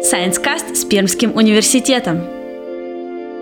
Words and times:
Science 0.00 0.42
Cast 0.42 0.76
с 0.76 0.84
Пермским 0.86 1.36
университетом. 1.36 2.22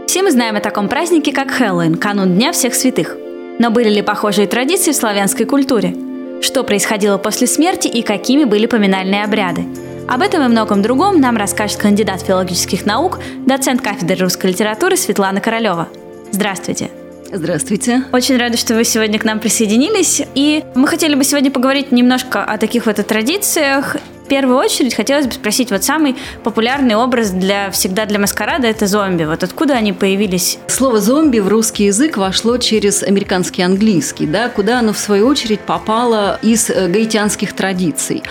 Все 0.09 0.23
мы 0.23 0.33
знаем 0.33 0.57
о 0.57 0.61
таком 0.61 0.89
празднике, 0.89 1.33
как 1.33 1.53
Хэллоуин, 1.53 1.95
канун 1.95 2.35
Дня 2.35 2.51
всех 2.51 2.75
святых. 2.75 3.17
Но 3.61 3.71
были 3.71 3.89
ли 3.89 4.03
похожие 4.03 4.49
традиции 4.49 4.91
в 4.91 4.97
славянской 4.97 5.47
культуре? 5.47 5.95
Что 6.43 6.65
происходило 6.65 7.17
после 7.17 7.47
смерти 7.47 7.87
и 7.87 8.03
какими 8.03 8.43
были 8.43 8.67
поминальные 8.67 9.23
обряды? 9.23 9.67
Об 10.09 10.21
этом 10.21 10.45
и 10.45 10.49
многом 10.49 10.83
другом 10.83 11.21
нам 11.21 11.37
расскажет 11.37 11.79
кандидат 11.79 12.23
филологических 12.23 12.85
наук, 12.85 13.21
доцент 13.47 13.81
кафедры 13.81 14.17
русской 14.17 14.49
литературы 14.49 14.97
Светлана 14.97 15.41
Королева. 15.41 15.89
Здравствуйте! 16.33 16.91
Здравствуйте. 17.31 18.05
Очень 18.11 18.39
рада, 18.39 18.57
что 18.57 18.75
вы 18.75 18.85
сегодня 18.85 19.19
к 19.19 19.25
нам 19.25 19.39
присоединились. 19.39 20.23
И 20.35 20.65
мы 20.75 20.89
хотели 20.89 21.15
бы 21.15 21.25
сегодня 21.25 21.51
поговорить 21.51 21.93
немножко 21.93 22.43
о 22.43 22.57
таких 22.57 22.87
вот 22.87 22.97
традициях 23.07 23.97
первую 24.29 24.59
очередь 24.59 24.95
хотелось 24.95 25.27
бы 25.27 25.33
спросить, 25.33 25.71
вот 25.71 25.83
самый 25.83 26.17
популярный 26.45 26.95
образ 26.95 27.31
для 27.31 27.71
всегда 27.71 28.07
для 28.07 28.19
маскарада– 28.19 28.67
это 28.69 28.87
зомби. 28.87 29.25
Вот 29.25 29.43
откуда 29.43 29.75
они 29.75 29.93
появились? 29.93 30.59
Слово 30.69 31.01
«зомби» 31.01 31.39
в 31.39 31.49
русский 31.49 31.85
язык 31.85 32.17
вошло 32.17 32.59
через 32.59 33.03
американский 33.03 33.63
английский, 33.63 34.27
да, 34.27 34.49
куда 34.49 34.81
оно, 34.81 34.93
в 34.93 34.99
свою 34.99 35.27
очередь, 35.27 35.61
попало 35.61 36.39
из 36.43 36.69
гаитянских 36.69 37.53
традиций. 37.55 38.23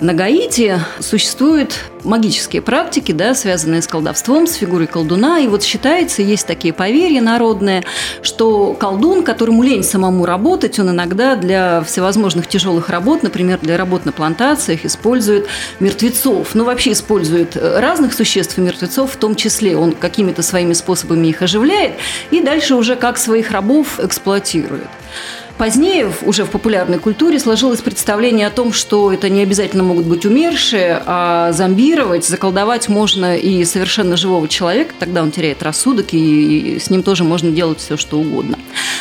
На 0.00 0.12
Гаити 0.12 0.78
существуют 1.00 1.78
магические 2.04 2.62
практики, 2.62 3.12
да, 3.12 3.34
связанные 3.34 3.82
с 3.82 3.86
колдовством, 3.86 4.46
с 4.46 4.54
фигурой 4.54 4.86
колдуна. 4.86 5.40
И 5.40 5.48
вот 5.48 5.62
считается, 5.62 6.22
есть 6.22 6.46
такие 6.46 6.72
поверья 6.72 7.20
народные, 7.20 7.84
что 8.22 8.74
колдун, 8.74 9.22
которому 9.22 9.62
лень 9.62 9.82
самому 9.82 10.26
работать, 10.26 10.78
он 10.78 10.90
иногда 10.90 11.36
для 11.36 11.82
всевозможных 11.82 12.46
тяжелых 12.46 12.88
работ, 12.88 13.22
например, 13.22 13.58
для 13.60 13.76
работ 13.76 14.04
на 14.04 14.12
плантациях, 14.12 14.84
использует 14.84 15.46
мертвецов, 15.80 16.54
ну 16.54 16.64
вообще 16.64 16.92
использует 16.92 17.56
э, 17.56 17.80
разных 17.80 18.12
существ 18.12 18.58
и 18.58 18.60
мертвецов 18.60 19.12
в 19.12 19.16
том 19.16 19.34
числе. 19.34 19.76
Он 19.76 19.92
какими-то 19.92 20.42
своими 20.42 20.72
способами 20.72 21.28
их 21.28 21.42
оживляет 21.42 21.94
и 22.30 22.40
дальше 22.40 22.74
уже 22.74 22.96
как 22.96 23.18
своих 23.18 23.50
рабов 23.50 24.00
эксплуатирует. 24.00 24.88
Позднее, 25.58 26.10
уже 26.22 26.44
в 26.44 26.50
популярной 26.50 26.98
культуре, 26.98 27.38
сложилось 27.38 27.80
представление 27.80 28.48
о 28.48 28.50
том, 28.50 28.72
что 28.72 29.12
это 29.12 29.28
не 29.28 29.40
обязательно 29.40 29.84
могут 29.84 30.04
быть 30.04 30.26
умершие, 30.26 31.00
а 31.06 31.52
зомбировать, 31.52 32.26
заколдовать 32.26 32.88
можно 32.88 33.36
и 33.36 33.64
совершенно 33.64 34.16
живого 34.16 34.48
человека, 34.48 34.94
тогда 34.98 35.22
он 35.22 35.30
теряет 35.30 35.62
рассудок, 35.62 36.06
и 36.10 36.78
с 36.80 36.90
ним 36.90 37.04
тоже 37.04 37.22
можно 37.22 37.52
делать 37.52 37.78
все, 37.78 37.96
что 37.96 38.18
угодно. 38.18 38.58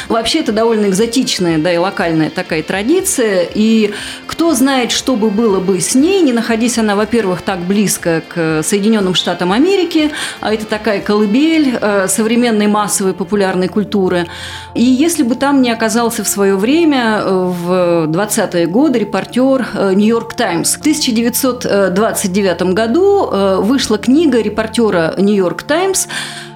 Вообще, 0.09 0.39
это 0.39 0.51
довольно 0.51 0.87
экзотичная, 0.87 1.57
да, 1.57 1.73
и 1.73 1.77
локальная 1.77 2.29
такая 2.29 2.61
традиция, 2.61 3.47
и 3.51 3.91
кто 4.27 4.53
знает, 4.53 4.91
что 4.91 5.15
бы 5.15 5.31
было 5.31 5.59
бы 5.59 5.79
с 5.79 5.95
ней, 5.95 6.21
не 6.21 6.33
находясь 6.33 6.77
она, 6.77 6.95
во-первых, 6.95 7.41
так 7.41 7.61
близко 7.61 8.21
к 8.27 8.61
Соединенным 8.61 9.15
Штатам 9.15 9.51
Америки, 9.51 10.11
а 10.39 10.53
это 10.53 10.65
такая 10.65 11.01
колыбель 11.01 11.79
э, 11.81 12.07
современной 12.07 12.67
массовой 12.67 13.13
популярной 13.13 13.69
культуры, 13.69 14.27
и 14.75 14.83
если 14.83 15.23
бы 15.23 15.33
там 15.33 15.63
не 15.63 15.71
оказался 15.71 16.23
в 16.23 16.27
своем 16.27 16.42
свое 16.43 16.57
время, 16.57 17.21
э, 17.23 17.29
в 17.31 18.07
20-е 18.07 18.67
годы, 18.67 18.99
репортер 18.99 19.65
«Нью-Йорк 19.95 20.33
Таймс». 20.33 20.75
В 20.75 20.81
1929 20.81 22.73
году 22.73 23.29
э, 23.31 23.59
вышла 23.61 23.97
книга 23.97 24.41
репортера 24.41 25.13
«Нью-Йорк 25.17 25.63
Таймс» 25.63 26.07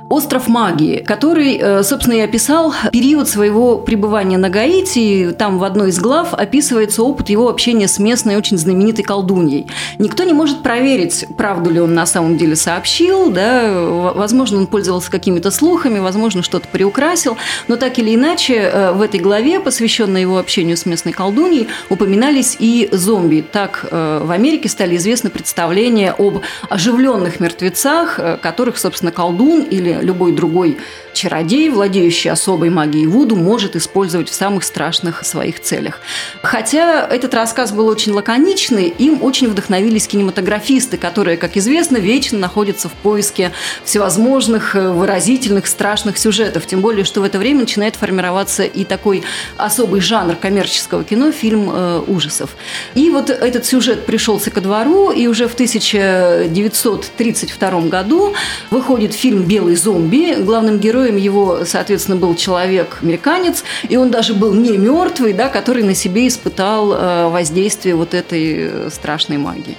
Остров 0.10 0.48
магии, 0.48 1.04
который, 1.06 1.58
э, 1.58 1.84
собственно, 1.84 2.16
и 2.16 2.22
описал 2.22 2.74
период 2.94 3.28
своего 3.28 3.78
пребывания 3.78 4.38
на 4.38 4.50
Гаити. 4.50 5.36
Там 5.38 5.60
в 5.60 5.66
одной 5.66 5.90
из 5.90 6.00
глав 6.00 6.34
описывается 6.34 7.04
опыт 7.04 7.28
его 7.28 7.50
общения 7.50 7.90
с 7.90 8.00
местной 8.00 8.38
очень 8.38 8.58
знаменитой 8.58 9.04
колдуньей. 9.04 9.68
Никто 10.00 10.24
не 10.24 10.32
может 10.32 10.64
проверить, 10.64 11.26
правду 11.36 11.72
ли 11.72 11.82
он 11.82 11.94
на 11.94 12.06
самом 12.06 12.38
деле 12.38 12.56
сообщил, 12.56 13.32
да, 13.32 13.70
возможно, 14.16 14.60
он 14.60 14.68
пользовался 14.68 15.12
какими-то 15.12 15.52
слухами, 15.52 16.00
возможно, 16.00 16.42
что-то 16.42 16.70
приукрасил, 16.70 17.36
но 17.68 17.76
так 17.76 18.00
или 18.00 18.16
иначе 18.16 18.56
э, 18.56 18.92
в 18.94 19.02
этой 19.02 19.20
главе, 19.20 19.60
посвященной 19.60 20.22
его 20.22 20.38
общению 20.38 20.78
с 20.78 20.86
местной 20.86 21.12
колдуньей, 21.12 21.68
упоминались 21.90 22.56
и 22.60 22.88
зомби. 22.94 23.44
Так 23.52 23.86
э, 23.92 24.22
в 24.24 24.32
Америке 24.32 24.70
стали 24.70 24.96
известны 24.96 25.30
представления 25.30 26.16
об 26.18 26.44
оживленных 26.70 27.42
мертвецах, 27.42 28.20
которых, 28.42 28.78
собственно, 28.78 29.12
колдун 29.12 29.64
или 29.64 29.97
любой 30.02 30.34
другой 30.34 30.78
чародей, 31.14 31.70
владеющий 31.70 32.30
особой 32.30 32.70
магией 32.70 33.08
Вуду, 33.08 33.36
может 33.36 33.76
использовать 33.76 34.30
в 34.30 34.34
самых 34.34 34.64
страшных 34.64 35.26
своих 35.26 35.62
целях. 35.62 36.00
Хотя 36.44 37.08
этот 37.08 37.34
рассказ 37.34 37.72
был 37.72 37.88
очень 37.88 38.12
лаконичный, 38.12 38.88
им 38.88 39.24
очень 39.24 39.48
вдохновились 39.48 40.08
кинематографисты, 40.08 40.98
которые, 40.98 41.38
как 41.38 41.58
известно, 41.58 41.98
вечно 41.98 42.38
находятся 42.38 42.90
в 42.90 42.94
поиске 42.94 43.52
всевозможных 43.84 44.76
э, 44.76 44.92
выразительных, 44.92 45.68
страшных 45.68 46.18
сюжетов. 46.18 46.68
Тем 46.68 46.82
более, 46.82 47.06
что 47.06 47.22
в 47.22 47.24
это 47.24 47.40
время 47.40 47.62
начинает 47.62 47.96
формироваться 47.96 48.64
и 48.64 48.84
такой 48.84 49.24
особый 49.58 50.02
жанр 50.02 50.36
коммерческого 50.36 51.04
кино– 51.04 51.32
фильм 51.38 51.70
э, 51.72 52.02
ужасов. 52.08 52.56
И 52.96 53.10
вот 53.10 53.30
этот 53.30 53.66
сюжет 53.66 54.06
пришелся 54.06 54.52
ко 54.52 54.60
двору, 54.62 55.12
и 55.12 55.28
уже 55.28 55.48
в 55.48 55.54
1932 55.54 57.82
году 57.82 58.34
выходит 58.70 59.14
фильм 59.14 59.44
«Белый 59.44 59.76
зомби». 59.88 60.36
Главным 60.44 60.80
героем 60.80 61.18
его, 61.18 61.60
соответственно, 61.66 62.18
был 62.18 62.36
человек-американец, 62.36 63.64
и 63.90 63.98
он 63.98 64.10
даже 64.10 64.34
был 64.34 64.54
не 64.54 64.78
мертвый, 64.78 65.34
да, 65.34 65.48
который 65.48 65.84
на 65.84 65.96
себе 65.96 66.28
испытал 66.28 66.94
э, 66.94 67.30
воздействие 67.30 67.96
вот 67.96 68.14
этой 68.14 68.44
э, 68.60 68.90
страшной 68.92 69.38
магии. 69.38 69.78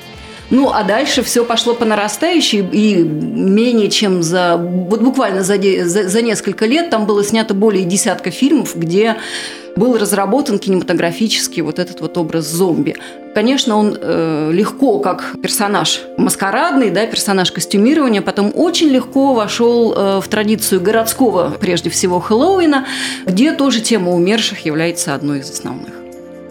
Ну, 0.50 0.70
а 0.70 0.82
дальше 0.82 1.22
все 1.22 1.44
пошло 1.44 1.74
по 1.74 1.84
нарастающей, 1.84 2.60
и 2.60 2.94
менее 2.96 3.90
чем 3.90 4.22
за, 4.22 4.56
вот 4.56 5.02
буквально 5.02 5.42
за, 5.42 5.56
за, 5.84 6.08
за 6.08 6.22
несколько 6.22 6.64
лет 6.64 6.88
там 6.88 7.04
было 7.04 7.22
снято 7.22 7.52
более 7.52 7.84
десятка 7.84 8.30
фильмов, 8.30 8.74
где 8.74 9.16
был 9.78 9.96
разработан 9.96 10.58
кинематографический 10.58 11.62
вот 11.62 11.78
этот 11.78 12.00
вот 12.00 12.18
образ 12.18 12.46
зомби. 12.46 12.96
Конечно, 13.34 13.76
он 13.76 13.96
э, 14.00 14.50
легко, 14.52 14.98
как 14.98 15.36
персонаж 15.40 16.00
маскарадный, 16.16 16.90
да, 16.90 17.06
персонаж 17.06 17.52
костюмирования, 17.52 18.20
потом 18.20 18.52
очень 18.54 18.88
легко 18.88 19.34
вошел 19.34 19.92
э, 19.92 20.20
в 20.20 20.28
традицию 20.28 20.80
городского, 20.80 21.56
прежде 21.60 21.90
всего, 21.90 22.20
Хэллоуина, 22.20 22.86
где 23.26 23.52
тоже 23.52 23.80
тема 23.80 24.12
умерших 24.12 24.64
является 24.66 25.14
одной 25.14 25.40
из 25.40 25.50
основных. 25.50 25.94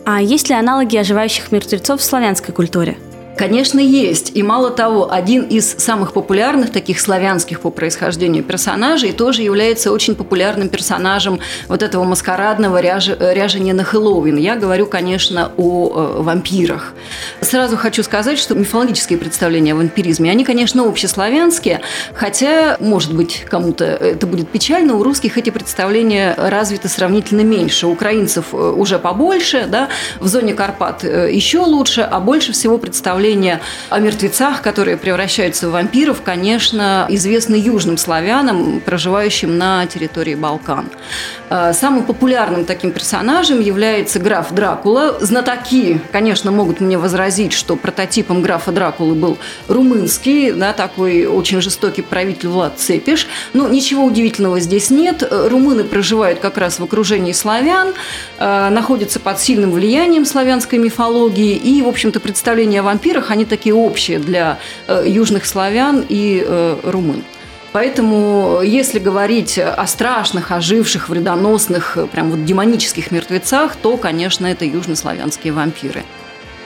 А 0.06 0.22
есть 0.22 0.48
ли 0.48 0.56
аналоги 0.56 0.96
оживающих 0.96 1.52
мертвецов 1.52 2.00
в 2.00 2.04
славянской 2.04 2.54
культуре? 2.54 2.98
Конечно, 3.38 3.80
есть. 3.80 4.32
И 4.34 4.42
мало 4.42 4.72
того, 4.72 5.12
один 5.12 5.44
из 5.44 5.70
самых 5.78 6.14
популярных 6.14 6.72
таких 6.72 7.00
славянских 7.00 7.62
по 7.62 7.70
происхождению 7.70 8.44
персонажей 8.44 9.12
тоже 9.12 9.44
является 9.44 9.92
очень 9.92 10.16
популярным 10.16 10.70
персонажем 10.70 11.40
вот 11.68 11.84
этого 11.84 12.04
маскарадного 12.04 12.82
ряж... 12.82 13.10
ряжения 13.10 13.74
на 13.74 13.84
Хэллоуин. 13.84 14.38
Я 14.38 14.56
говорю, 14.56 14.88
конечно, 14.88 15.52
о 15.56 16.18
э, 16.18 16.22
вампирах. 16.22 16.94
Сразу 17.42 17.78
хочу 17.78 18.02
сказать, 18.02 18.40
что 18.40 18.56
мифологические 18.56 19.20
представления 19.20 19.74
о 19.74 19.76
вампиризме, 19.76 20.32
они, 20.32 20.44
конечно, 20.44 20.84
общеславянские, 20.88 21.82
хотя, 22.16 22.78
может 22.80 23.14
быть, 23.14 23.46
кому-то 23.48 23.86
это 23.86 24.26
будет 24.26 24.50
печально, 24.50 24.96
у 24.96 25.04
русских 25.04 25.38
эти 25.38 25.52
представления 25.52 26.34
развиты 26.38 26.88
сравнительно 26.90 27.42
меньше. 27.42 27.86
У 27.86 27.92
украинцев 27.92 28.46
э, 28.54 28.58
уже 28.58 28.98
побольше, 28.98 29.68
да, 29.68 29.90
в 30.20 30.28
зоне 30.28 30.56
Карпат 30.56 31.04
э, 31.04 31.30
еще 31.32 31.60
лучше, 31.60 32.02
а 32.02 32.20
больше 32.20 32.52
всего 32.52 32.80
представлений 32.80 33.27
представления 33.28 33.60
о 33.90 34.00
мертвецах, 34.00 34.62
которые 34.62 34.96
превращаются 34.96 35.68
в 35.68 35.72
вампиров, 35.72 36.22
конечно, 36.24 37.06
известны 37.10 37.56
южным 37.56 37.98
славянам, 37.98 38.80
проживающим 38.80 39.58
на 39.58 39.86
территории 39.86 40.36
Балкан. 40.36 40.86
Э, 41.50 41.74
самым 41.74 42.04
популярным 42.04 42.64
таким 42.64 42.92
персонажем 42.92 43.60
является 43.60 44.20
граф 44.20 44.54
Дракула. 44.54 45.18
Знатоки, 45.20 46.00
конечно, 46.12 46.52
могут 46.52 46.80
мне 46.80 46.98
возразить, 46.98 47.52
что 47.52 47.76
прототипом 47.76 48.42
графа 48.42 48.72
Дракулы 48.72 49.16
был 49.16 49.38
румынский, 49.68 50.54
да, 50.54 50.72
такой 50.72 51.26
очень 51.26 51.62
жестокий 51.62 52.04
правитель 52.04 52.50
Влад 52.50 52.80
Цепиш. 52.80 53.28
Но 53.54 53.68
ничего 53.68 54.06
удивительного 54.06 54.60
здесь 54.62 54.90
нет. 54.90 55.28
Румыны 55.32 55.84
проживают 55.84 56.40
как 56.40 56.58
раз 56.58 56.80
в 56.80 56.84
окружении 56.84 57.34
славян, 57.34 57.94
э, 58.40 58.70
находятся 58.70 59.20
под 59.20 59.40
сильным 59.40 59.72
влиянием 59.72 60.26
славянской 60.26 60.80
мифологии, 60.80 61.56
и, 61.56 61.82
в 61.82 61.88
общем-то, 61.88 62.20
представление 62.20 62.80
о 62.80 62.84
вампирах 62.84 63.17
вампирах, 63.18 63.32
они 63.32 63.46
такие 63.46 63.76
общие 63.76 64.20
для 64.20 64.58
э, 64.88 65.04
южных 65.08 65.46
славян 65.46 66.06
и 66.08 66.44
э, 66.46 66.78
румын. 66.84 67.24
Поэтому, 67.74 68.62
если 68.64 69.00
говорить 69.00 69.60
о 69.60 69.86
страшных, 69.88 70.52
оживших, 70.52 71.10
вредоносных, 71.10 71.98
э, 71.98 72.08
прям 72.08 72.32
вот 72.32 72.46
демонических 72.46 73.12
мертвецах, 73.12 73.76
то, 73.76 73.98
конечно, 73.98 74.48
это 74.48 74.66
южнославянские 74.66 75.54
вампиры. 75.54 76.04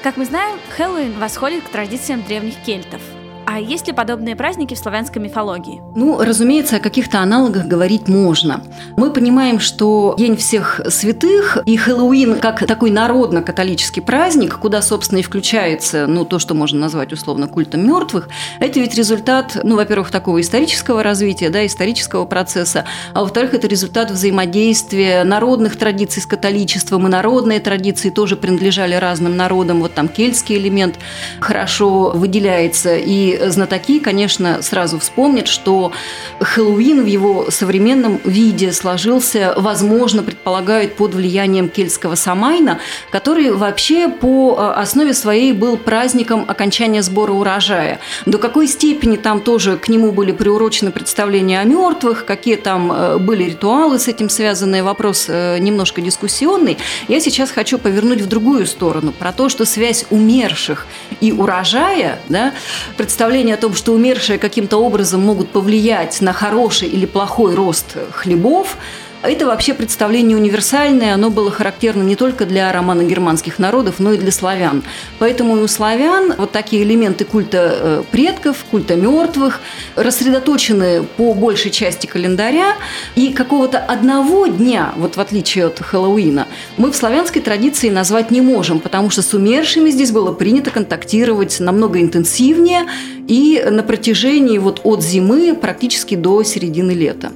Как 0.04 0.18
мы 0.18 0.26
знаем, 0.26 0.58
Хэллоуин 0.78 1.14
восходит 1.20 1.64
к 1.64 1.70
традициям 1.70 2.24
древних 2.24 2.56
кельтов. 2.66 3.02
А 3.46 3.60
есть 3.60 3.88
ли 3.88 3.94
подобные 3.94 4.36
праздники 4.36 4.76
в 4.76 4.78
славянской 4.78 5.22
мифологии? 5.22 5.82
Ну, 5.96 6.22
разумеется, 6.22 6.78
о 6.78 6.80
каких-то 6.80 7.20
аналогах 7.20 7.66
говорить 7.66 8.08
можно. 8.08 8.62
Мы 8.96 9.12
понимаем, 9.12 9.60
что 9.60 10.16
День 10.18 10.38
всех 10.38 10.80
святых 10.90 11.58
и 11.66 11.76
Хэллоуин 11.76 12.40
как 12.40 12.66
такой 12.66 12.92
народно-католический 12.92 14.02
праздник, 14.02 14.58
куда, 14.58 14.82
собственно, 14.82 15.20
и 15.20 15.24
включается 15.24 16.08
ну, 16.08 16.24
то, 16.24 16.40
что 16.40 16.54
можно 16.54 16.80
назвать 16.80 17.12
условно 17.12 17.48
культом 17.48 17.86
мертвых, 17.86 18.30
это 18.60 18.80
ведь 18.80 18.96
результат, 18.96 19.60
ну, 19.64 19.76
во-первых, 19.76 20.12
такого 20.12 20.40
исторического 20.40 21.04
развития, 21.04 21.50
да, 21.50 21.66
исторического 21.66 22.26
процесса, 22.26 22.86
а 23.14 23.22
во-вторых, 23.22 23.54
это 23.54 23.68
результат 23.68 24.12
взаимодействия 24.12 25.24
народных 25.24 25.78
традиций 25.78 26.22
с 26.22 26.26
католичеством, 26.26 27.08
и 27.08 27.10
народные 27.10 27.60
традиции 27.60 28.12
тоже 28.12 28.36
принадлежали 28.36 28.94
разным 28.96 29.36
народам. 29.36 29.82
Вот 29.82 29.94
там 29.94 30.08
кельтский 30.08 30.58
элемент 30.58 30.96
хорошо 31.40 32.12
выделяется, 32.12 32.96
и 32.96 33.41
знатоки, 33.50 34.00
конечно, 34.00 34.62
сразу 34.62 35.00
вспомнят, 35.00 35.48
что 35.48 35.92
Хэллоуин 36.40 37.04
в 37.04 37.06
его 37.06 37.50
современном 37.50 38.20
виде 38.24 38.72
сложился, 38.72 39.54
возможно, 39.58 40.24
предполагают, 40.24 40.96
под 40.96 41.14
влиянием 41.14 41.70
кельтского 41.70 42.16
Самайна, 42.16 42.80
который 43.12 43.52
вообще 43.52 44.10
по 44.10 44.56
э, 44.58 44.80
основе 44.80 45.14
своей 45.14 45.54
был 45.54 45.78
праздником 45.78 46.46
окончания 46.48 47.02
сбора 47.02 47.32
урожая. 47.32 48.00
До 48.26 48.38
какой 48.38 48.68
степени 48.68 49.18
там 49.18 49.42
тоже 49.42 49.78
к 49.78 49.88
нему 49.90 50.12
были 50.12 50.32
приурочены 50.32 50.92
представления 50.92 51.60
о 51.60 51.64
мертвых, 51.64 52.26
какие 52.26 52.56
там 52.56 52.92
э, 52.92 53.18
были 53.18 53.46
ритуалы 53.46 54.00
с 54.00 54.08
этим 54.08 54.30
связанные, 54.30 54.84
вопрос 54.84 55.26
э, 55.28 55.58
немножко 55.60 56.02
дискуссионный. 56.02 56.78
Я 57.08 57.20
сейчас 57.20 57.52
хочу 57.52 57.78
повернуть 57.78 58.22
в 58.22 58.28
другую 58.28 58.66
сторону, 58.68 59.12
про 59.12 59.32
то, 59.32 59.50
что 59.50 59.66
связь 59.66 60.06
умерших 60.10 60.88
и 61.20 61.32
урожая, 61.32 62.20
да, 62.30 62.54
представляет 62.98 63.21
представление 63.22 63.54
о 63.54 63.60
том, 63.60 63.76
что 63.76 63.94
умершие 63.94 64.40
каким-то 64.40 64.78
образом 64.78 65.22
могут 65.22 65.50
повлиять 65.50 66.22
на 66.22 66.34
хороший 66.34 66.88
или 66.88 67.06
плохой 67.06 67.54
рост 67.54 67.96
хлебов, 68.14 68.78
это 69.24 69.46
вообще 69.46 69.74
представление 69.74 70.36
универсальное, 70.36 71.14
оно 71.14 71.30
было 71.30 71.52
характерно 71.52 72.02
не 72.02 72.16
только 72.16 72.46
для 72.46 72.72
романо-германских 72.72 73.60
народов, 73.60 73.96
но 74.00 74.14
и 74.14 74.18
для 74.18 74.32
славян. 74.32 74.84
Поэтому 75.20 75.58
и 75.58 75.62
у 75.62 75.68
славян 75.68 76.34
вот 76.38 76.52
такие 76.52 76.84
элементы 76.84 77.26
культа 77.26 77.72
э, 77.72 78.04
предков, 78.12 78.58
культа 78.72 78.96
мертвых 78.96 79.60
рассредоточены 79.96 81.04
по 81.18 81.34
большей 81.34 81.72
части 81.72 82.08
календаря, 82.08 82.76
и 83.16 83.32
какого-то 83.32 83.78
одного 83.80 84.48
дня, 84.48 84.94
вот 84.98 85.18
в 85.18 85.22
отличие 85.22 85.68
от 85.68 85.80
Хэллоуина, 85.80 86.48
мы 86.78 86.92
в 86.92 86.96
славянской 86.96 87.42
традиции 87.42 87.90
назвать 87.90 88.32
не 88.32 88.42
можем, 88.42 88.80
потому 88.80 89.10
что 89.10 89.22
с 89.22 89.34
умершими 89.34 89.92
здесь 89.92 90.12
было 90.12 90.32
принято 90.32 90.72
контактировать 90.72 91.60
намного 91.60 92.02
интенсивнее 92.02 92.86
и 93.28 93.64
на 93.70 93.84
протяжении 93.84 94.58
вот 94.58 94.82
от 94.84 95.04
зимы 95.04 95.56
практически 95.56 96.16
до 96.16 96.44
середины 96.44 96.92
лета. 96.92 97.32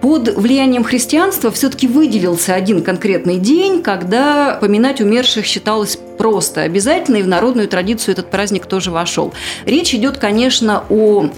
Под 0.00 0.28
влиянием 0.36 0.84
христианства 0.84 1.50
все-таки 1.50 1.86
выделился 1.88 2.54
один 2.54 2.82
конкретный 2.82 3.38
день, 3.38 3.82
когда 3.82 4.58
поминать 4.60 5.00
умерших 5.00 5.46
считалось 5.46 5.98
просто 6.18 6.62
обязательно, 6.62 7.16
и 7.16 7.22
в 7.22 7.28
народную 7.28 7.68
традицию 7.68 8.12
этот 8.12 8.30
праздник 8.30 8.66
тоже 8.66 8.90
вошел. 8.90 9.32
Речь 9.64 9.94
идет, 9.94 10.18
конечно, 10.18 10.84
о 10.88 11.30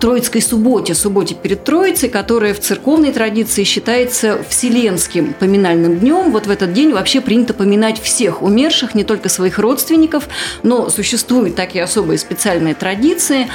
Троицкой 0.00 0.40
субботе, 0.40 0.94
субботе 0.94 1.34
перед 1.34 1.62
Троицей, 1.62 2.08
которая 2.08 2.54
в 2.54 2.60
церковной 2.60 3.12
традиции 3.12 3.64
считается 3.64 4.42
вселенским 4.48 5.34
поминальным 5.34 5.98
днем. 5.98 6.32
Вот 6.32 6.46
в 6.46 6.50
этот 6.50 6.72
день 6.72 6.92
вообще 6.92 7.20
принято 7.20 7.52
поминать 7.52 8.00
всех 8.00 8.40
умерших, 8.40 8.94
не 8.94 9.04
только 9.04 9.28
своих 9.28 9.58
родственников, 9.58 10.26
но 10.62 10.88
существуют 10.88 11.54
такие 11.54 11.84
особые 11.84 12.16
специальные 12.16 12.74
традиции, 12.74 13.48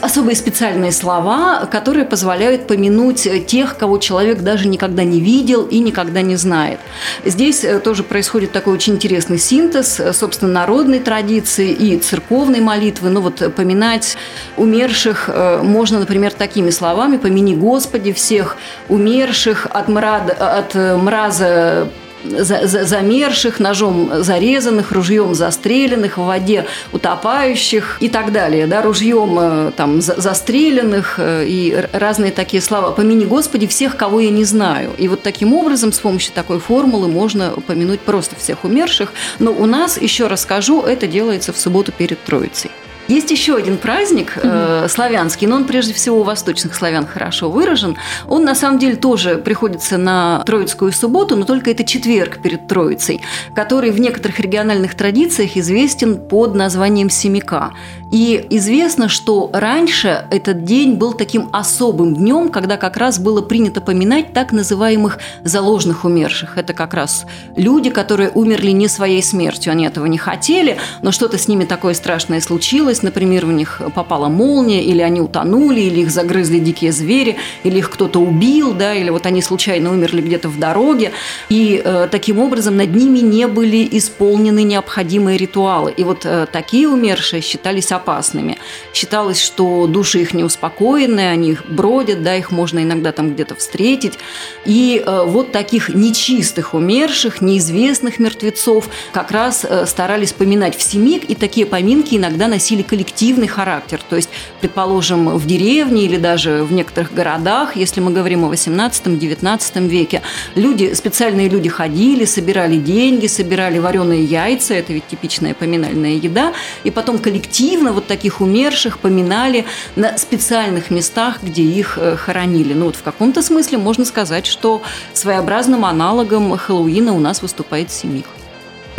особые 0.00 0.36
специальные 0.36 0.92
слова, 0.92 1.66
которые 1.68 2.04
позволяют 2.04 2.68
помянуть 2.68 3.26
тех, 3.48 3.76
кого 3.76 3.98
человек 3.98 4.42
даже 4.42 4.68
никогда 4.68 5.02
не 5.02 5.18
видел 5.18 5.64
и 5.64 5.80
никогда 5.80 6.22
не 6.22 6.36
знает. 6.36 6.78
Здесь 7.24 7.64
э, 7.64 7.80
тоже 7.80 8.04
происходит 8.04 8.52
такой 8.52 8.74
очень 8.74 8.94
интересный 8.94 9.38
синтез, 9.38 9.98
э, 9.98 10.12
собственно, 10.12 10.52
народной 10.52 11.00
традиции 11.00 11.72
и 11.72 11.98
церковной 11.98 12.60
молитвы. 12.60 13.10
Ну 13.10 13.22
вот 13.22 13.42
поминать 13.56 14.16
умерших 14.56 15.28
можно 15.64 15.79
можно, 15.80 15.98
например, 15.98 16.34
такими 16.34 16.68
словами 16.68 17.16
«помяни 17.16 17.54
Господи 17.54 18.12
всех 18.12 18.58
умерших 18.90 19.66
от, 19.70 19.88
мрада, 19.88 20.34
от 20.34 20.74
мраза 20.74 21.88
замерших, 22.22 23.60
ножом 23.60 24.10
зарезанных, 24.22 24.92
ружьем 24.92 25.34
застреленных, 25.34 26.18
в 26.18 26.24
воде 26.24 26.66
утопающих 26.92 27.96
и 28.00 28.10
так 28.10 28.30
далее, 28.30 28.66
да, 28.66 28.82
ружьем 28.82 29.38
э, 29.40 29.72
там 29.74 30.02
застреленных 30.02 31.14
э, 31.16 31.46
и 31.46 31.82
разные 31.94 32.30
такие 32.30 32.60
слова. 32.60 32.90
Помяни 32.90 33.24
Господи 33.24 33.66
всех, 33.66 33.96
кого 33.96 34.20
я 34.20 34.28
не 34.28 34.44
знаю. 34.44 34.90
И 34.98 35.08
вот 35.08 35.22
таким 35.22 35.54
образом, 35.54 35.92
с 35.94 35.98
помощью 35.98 36.34
такой 36.34 36.60
формулы 36.60 37.08
можно 37.08 37.52
помянуть 37.66 38.00
просто 38.00 38.36
всех 38.36 38.64
умерших. 38.64 39.14
Но 39.38 39.50
у 39.50 39.64
нас, 39.64 39.96
еще 39.96 40.26
раз 40.26 40.42
скажу, 40.42 40.82
это 40.82 41.06
делается 41.06 41.54
в 41.54 41.58
субботу 41.58 41.90
перед 41.90 42.22
Троицей. 42.22 42.70
Есть 43.10 43.32
еще 43.32 43.56
один 43.56 43.76
праздник 43.76 44.34
э, 44.36 44.86
славянский, 44.88 45.48
но 45.48 45.56
он 45.56 45.64
прежде 45.64 45.92
всего 45.92 46.20
у 46.20 46.22
восточных 46.22 46.76
славян 46.76 47.08
хорошо 47.08 47.50
выражен. 47.50 47.96
Он 48.28 48.44
на 48.44 48.54
самом 48.54 48.78
деле 48.78 48.94
тоже 48.94 49.36
приходится 49.36 49.98
на 49.98 50.44
Троицкую 50.46 50.92
субботу, 50.92 51.34
но 51.34 51.44
только 51.44 51.72
это 51.72 51.82
четверг 51.82 52.40
перед 52.40 52.68
Троицей, 52.68 53.20
который 53.52 53.90
в 53.90 53.98
некоторых 53.98 54.38
региональных 54.38 54.94
традициях 54.94 55.56
известен 55.56 56.18
под 56.18 56.54
названием 56.54 57.10
Семика. 57.10 57.72
И 58.12 58.44
известно, 58.50 59.08
что 59.08 59.50
раньше 59.52 60.26
этот 60.30 60.64
день 60.64 60.94
был 60.94 61.12
таким 61.12 61.48
особым 61.52 62.14
днем, 62.14 62.48
когда 62.48 62.76
как 62.76 62.96
раз 62.96 63.18
было 63.18 63.40
принято 63.40 63.80
поминать 63.80 64.32
так 64.32 64.52
называемых 64.52 65.18
заложных 65.42 66.04
умерших. 66.04 66.58
Это 66.58 66.74
как 66.74 66.94
раз 66.94 67.26
люди, 67.56 67.90
которые 67.90 68.30
умерли 68.30 68.70
не 68.70 68.86
своей 68.88 69.22
смертью, 69.22 69.72
они 69.72 69.86
этого 69.86 70.06
не 70.06 70.18
хотели, 70.18 70.78
но 71.02 71.12
что-то 71.12 71.38
с 71.38 71.46
ними 71.46 71.64
такое 71.64 71.94
страшное 71.94 72.40
случилось, 72.40 72.99
случилось, 73.00 73.02
например, 73.02 73.46
в 73.46 73.52
них 73.52 73.80
попала 73.94 74.28
молния, 74.28 74.82
или 74.82 75.02
они 75.02 75.20
утонули, 75.20 75.80
или 75.80 76.00
их 76.00 76.10
загрызли 76.10 76.58
дикие 76.58 76.92
звери, 76.92 77.36
или 77.64 77.78
их 77.78 77.90
кто-то 77.90 78.20
убил, 78.20 78.74
да, 78.74 78.94
или 78.94 79.10
вот 79.10 79.26
они 79.26 79.42
случайно 79.42 79.90
умерли 79.90 80.22
где-то 80.22 80.48
в 80.48 80.58
дороге, 80.58 81.12
и 81.50 81.80
э, 81.84 82.08
таким 82.10 82.38
образом 82.38 82.76
над 82.76 82.94
ними 82.94 83.20
не 83.20 83.46
были 83.46 83.88
исполнены 83.92 84.62
необходимые 84.62 85.38
ритуалы. 85.38 85.92
И 85.98 86.04
вот 86.04 86.24
э, 86.24 86.46
такие 86.52 86.88
умершие 86.88 87.42
считались 87.42 87.92
опасными. 87.92 88.56
Считалось, 88.94 89.42
что 89.42 89.86
души 89.86 90.20
их 90.20 90.34
не 90.34 90.44
успокоены, 90.44 91.20
они 91.20 91.56
бродят, 91.68 92.22
да, 92.22 92.36
их 92.36 92.50
можно 92.50 92.80
иногда 92.80 93.12
там 93.12 93.34
где-то 93.34 93.54
встретить. 93.54 94.18
И 94.66 95.02
э, 95.04 95.24
вот 95.26 95.52
таких 95.52 95.88
нечистых 95.94 96.74
умерших, 96.74 97.40
неизвестных 97.40 98.18
мертвецов 98.18 98.88
как 99.12 99.30
раз 99.30 99.64
э, 99.68 99.86
старались 99.86 100.32
поминать 100.32 100.76
в 100.76 100.82
семик, 100.82 101.24
и 101.30 101.34
такие 101.34 101.66
поминки 101.66 102.16
иногда 102.16 102.48
носили 102.48 102.82
коллективный 102.90 103.46
характер. 103.46 104.00
То 104.08 104.16
есть, 104.16 104.30
предположим, 104.60 105.28
в 105.38 105.46
деревне 105.46 106.06
или 106.06 106.16
даже 106.16 106.64
в 106.64 106.72
некоторых 106.72 107.14
городах, 107.14 107.76
если 107.76 108.00
мы 108.00 108.10
говорим 108.10 108.44
о 108.44 108.52
18-19 108.52 109.86
веке, 109.86 110.22
люди, 110.56 110.92
специальные 110.94 111.48
люди 111.48 111.68
ходили, 111.68 112.24
собирали 112.24 112.76
деньги, 112.76 113.28
собирали 113.28 113.78
вареные 113.78 114.24
яйца, 114.24 114.74
это 114.74 114.92
ведь 114.92 115.06
типичная 115.06 115.54
поминальная 115.54 116.14
еда, 116.14 116.52
и 116.82 116.90
потом 116.90 117.18
коллективно 117.18 117.92
вот 117.92 118.08
таких 118.08 118.40
умерших 118.40 118.98
поминали 118.98 119.64
на 119.94 120.18
специальных 120.18 120.90
местах, 120.90 121.38
где 121.42 121.62
их 121.62 121.96
э, 121.96 122.16
хоронили. 122.16 122.74
Ну 122.74 122.86
вот 122.86 122.96
в 122.96 123.02
каком-то 123.02 123.40
смысле 123.42 123.78
можно 123.78 124.04
сказать, 124.04 124.46
что 124.46 124.82
своеобразным 125.12 125.84
аналогом 125.84 126.56
Хэллоуина 126.58 127.12
у 127.12 127.20
нас 127.20 127.40
выступает 127.40 127.92
Семих. 127.92 128.39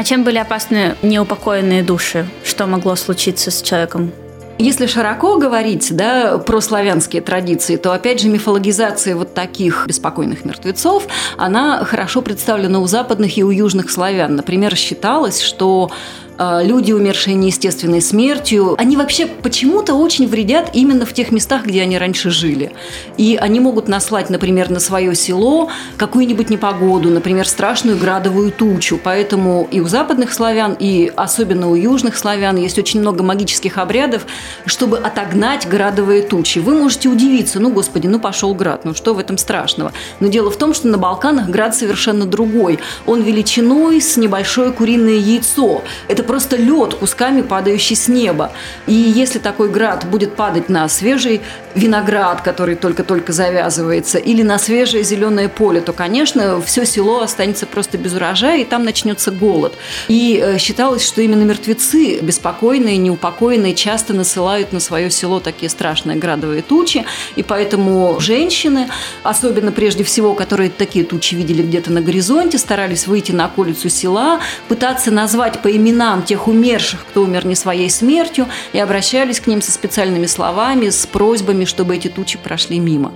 А 0.01 0.03
чем 0.03 0.24
были 0.24 0.39
опасны 0.39 0.96
неупокоенные 1.03 1.84
души? 1.84 2.25
Что 2.43 2.65
могло 2.65 2.96
случиться 2.96 3.51
с 3.51 3.62
человеком? 3.62 4.12
Если 4.58 4.88
широко 4.88 5.38
говорить 5.38 5.96
да, 5.96 6.39
про 6.39 6.60
славянские 6.60 7.22
традиции, 7.22 7.75
то 7.75 7.91
опять 7.91 8.20
же 8.20 8.27
мифологизация 8.27 9.15
вот 9.15 9.36
таких 9.36 9.86
беспокойных 9.86 10.43
мертвецов, 10.43 11.05
она 11.38 11.86
хорошо 11.86 12.24
представлена 12.24 12.79
у 12.79 12.88
западных 12.88 13.38
и 13.38 13.43
у 13.43 13.51
южных 13.51 13.91
славян. 13.91 14.36
Например, 14.36 14.75
считалось, 14.75 15.39
что 15.39 15.91
люди, 16.39 16.91
умершие 16.91 17.35
неестественной 17.35 18.01
смертью, 18.01 18.75
они 18.77 18.97
вообще 18.97 19.27
почему-то 19.27 19.93
очень 19.93 20.27
вредят 20.27 20.71
именно 20.73 21.05
в 21.05 21.13
тех 21.13 21.31
местах, 21.31 21.65
где 21.65 21.81
они 21.81 21.97
раньше 21.97 22.31
жили. 22.31 22.71
И 23.17 23.38
они 23.39 23.59
могут 23.59 23.88
наслать, 23.88 24.29
например, 24.29 24.69
на 24.69 24.79
свое 24.79 25.13
село 25.15 25.69
какую-нибудь 25.97 26.50
непогоду, 26.50 27.09
например, 27.09 27.47
страшную 27.47 27.97
градовую 27.97 28.51
тучу. 28.51 29.00
Поэтому 29.03 29.67
и 29.71 29.79
у 29.79 29.88
западных 29.88 30.33
славян, 30.33 30.75
и 30.79 31.11
особенно 31.15 31.69
у 31.69 31.75
южных 31.75 32.17
славян 32.17 32.55
есть 32.57 32.79
очень 32.79 33.01
много 33.01 33.23
магических 33.23 33.77
обрядов, 33.77 34.25
чтобы 34.65 34.97
отогнать 34.97 35.67
градовые 35.67 36.21
тучи. 36.23 36.59
Вы 36.59 36.75
можете 36.75 37.09
удивиться, 37.09 37.59
ну, 37.59 37.71
господи, 37.71 38.07
ну 38.07 38.19
пошел 38.19 38.53
град, 38.55 38.85
ну 38.85 38.93
что 38.93 39.13
в 39.13 39.19
этом 39.19 39.38
страшного? 39.38 39.93
Но 40.19 40.27
дело 40.27 40.50
в 40.50 40.57
том, 40.57 40.73
что 40.73 40.88
на 40.88 40.97
Балканах 40.97 41.50
град 41.50 41.75
совершенно 41.75 42.25
другой. 42.25 42.79
Он 43.05 43.21
величиной 43.21 44.01
с 44.01 44.17
небольшое 44.17 44.71
куриное 44.71 45.17
яйцо. 45.17 45.83
Это 46.07 46.20
просто 46.23 46.55
лед 46.55 46.93
кусками 46.95 47.41
падающий 47.41 47.95
с 47.95 48.07
неба. 48.07 48.51
И 48.87 48.93
если 48.93 49.39
такой 49.39 49.69
град 49.69 50.05
будет 50.05 50.35
падать 50.35 50.69
на 50.69 50.87
свежий 50.89 51.41
виноград, 51.75 52.41
который 52.41 52.75
только-только 52.75 53.33
завязывается, 53.33 54.17
или 54.17 54.43
на 54.43 54.57
свежее 54.57 55.03
зеленое 55.03 55.49
поле, 55.49 55.81
то, 55.81 55.93
конечно, 55.93 56.61
все 56.61 56.85
село 56.85 57.21
останется 57.21 57.65
просто 57.65 57.97
без 57.97 58.13
урожая, 58.13 58.59
и 58.59 58.65
там 58.65 58.83
начнется 58.83 59.31
голод. 59.31 59.73
И 60.07 60.41
э, 60.41 60.57
считалось, 60.57 61.05
что 61.05 61.21
именно 61.21 61.43
мертвецы, 61.43 62.19
беспокойные, 62.19 62.97
неупокоенные, 62.97 63.75
часто 63.75 64.13
насылают 64.13 64.73
на 64.73 64.79
свое 64.79 65.09
село 65.09 65.39
такие 65.39 65.69
страшные 65.69 66.17
градовые 66.17 66.61
тучи, 66.61 67.05
и 67.35 67.43
поэтому 67.43 68.17
женщины, 68.19 68.89
особенно 69.23 69.71
прежде 69.71 70.03
всего, 70.03 70.33
которые 70.33 70.69
такие 70.69 71.05
тучи 71.05 71.35
видели 71.35 71.61
где-то 71.61 71.91
на 71.91 72.01
горизонте, 72.01 72.57
старались 72.57 73.07
выйти 73.07 73.31
на 73.31 73.45
околицу 73.45 73.89
села, 73.89 74.39
пытаться 74.67 75.11
назвать 75.11 75.59
по 75.61 75.69
именам 76.12 76.24
тех 76.24 76.48
умерших, 76.48 77.06
кто 77.10 77.24
умер 77.24 77.46
не 77.46 77.56
своей 77.56 77.89
смертью, 77.89 78.48
и 78.74 78.80
обращались 78.80 79.39
к 79.39 79.48
ним 79.48 79.62
со 79.62 79.72
специальными 79.72 80.25
словами, 80.25 80.89
с 80.89 81.06
просьбами, 81.06 81.65
чтобы 81.65 81.96
эти 81.96 82.08
тучи 82.08 82.38
прошли 82.38 82.80
мимо. 82.80 83.12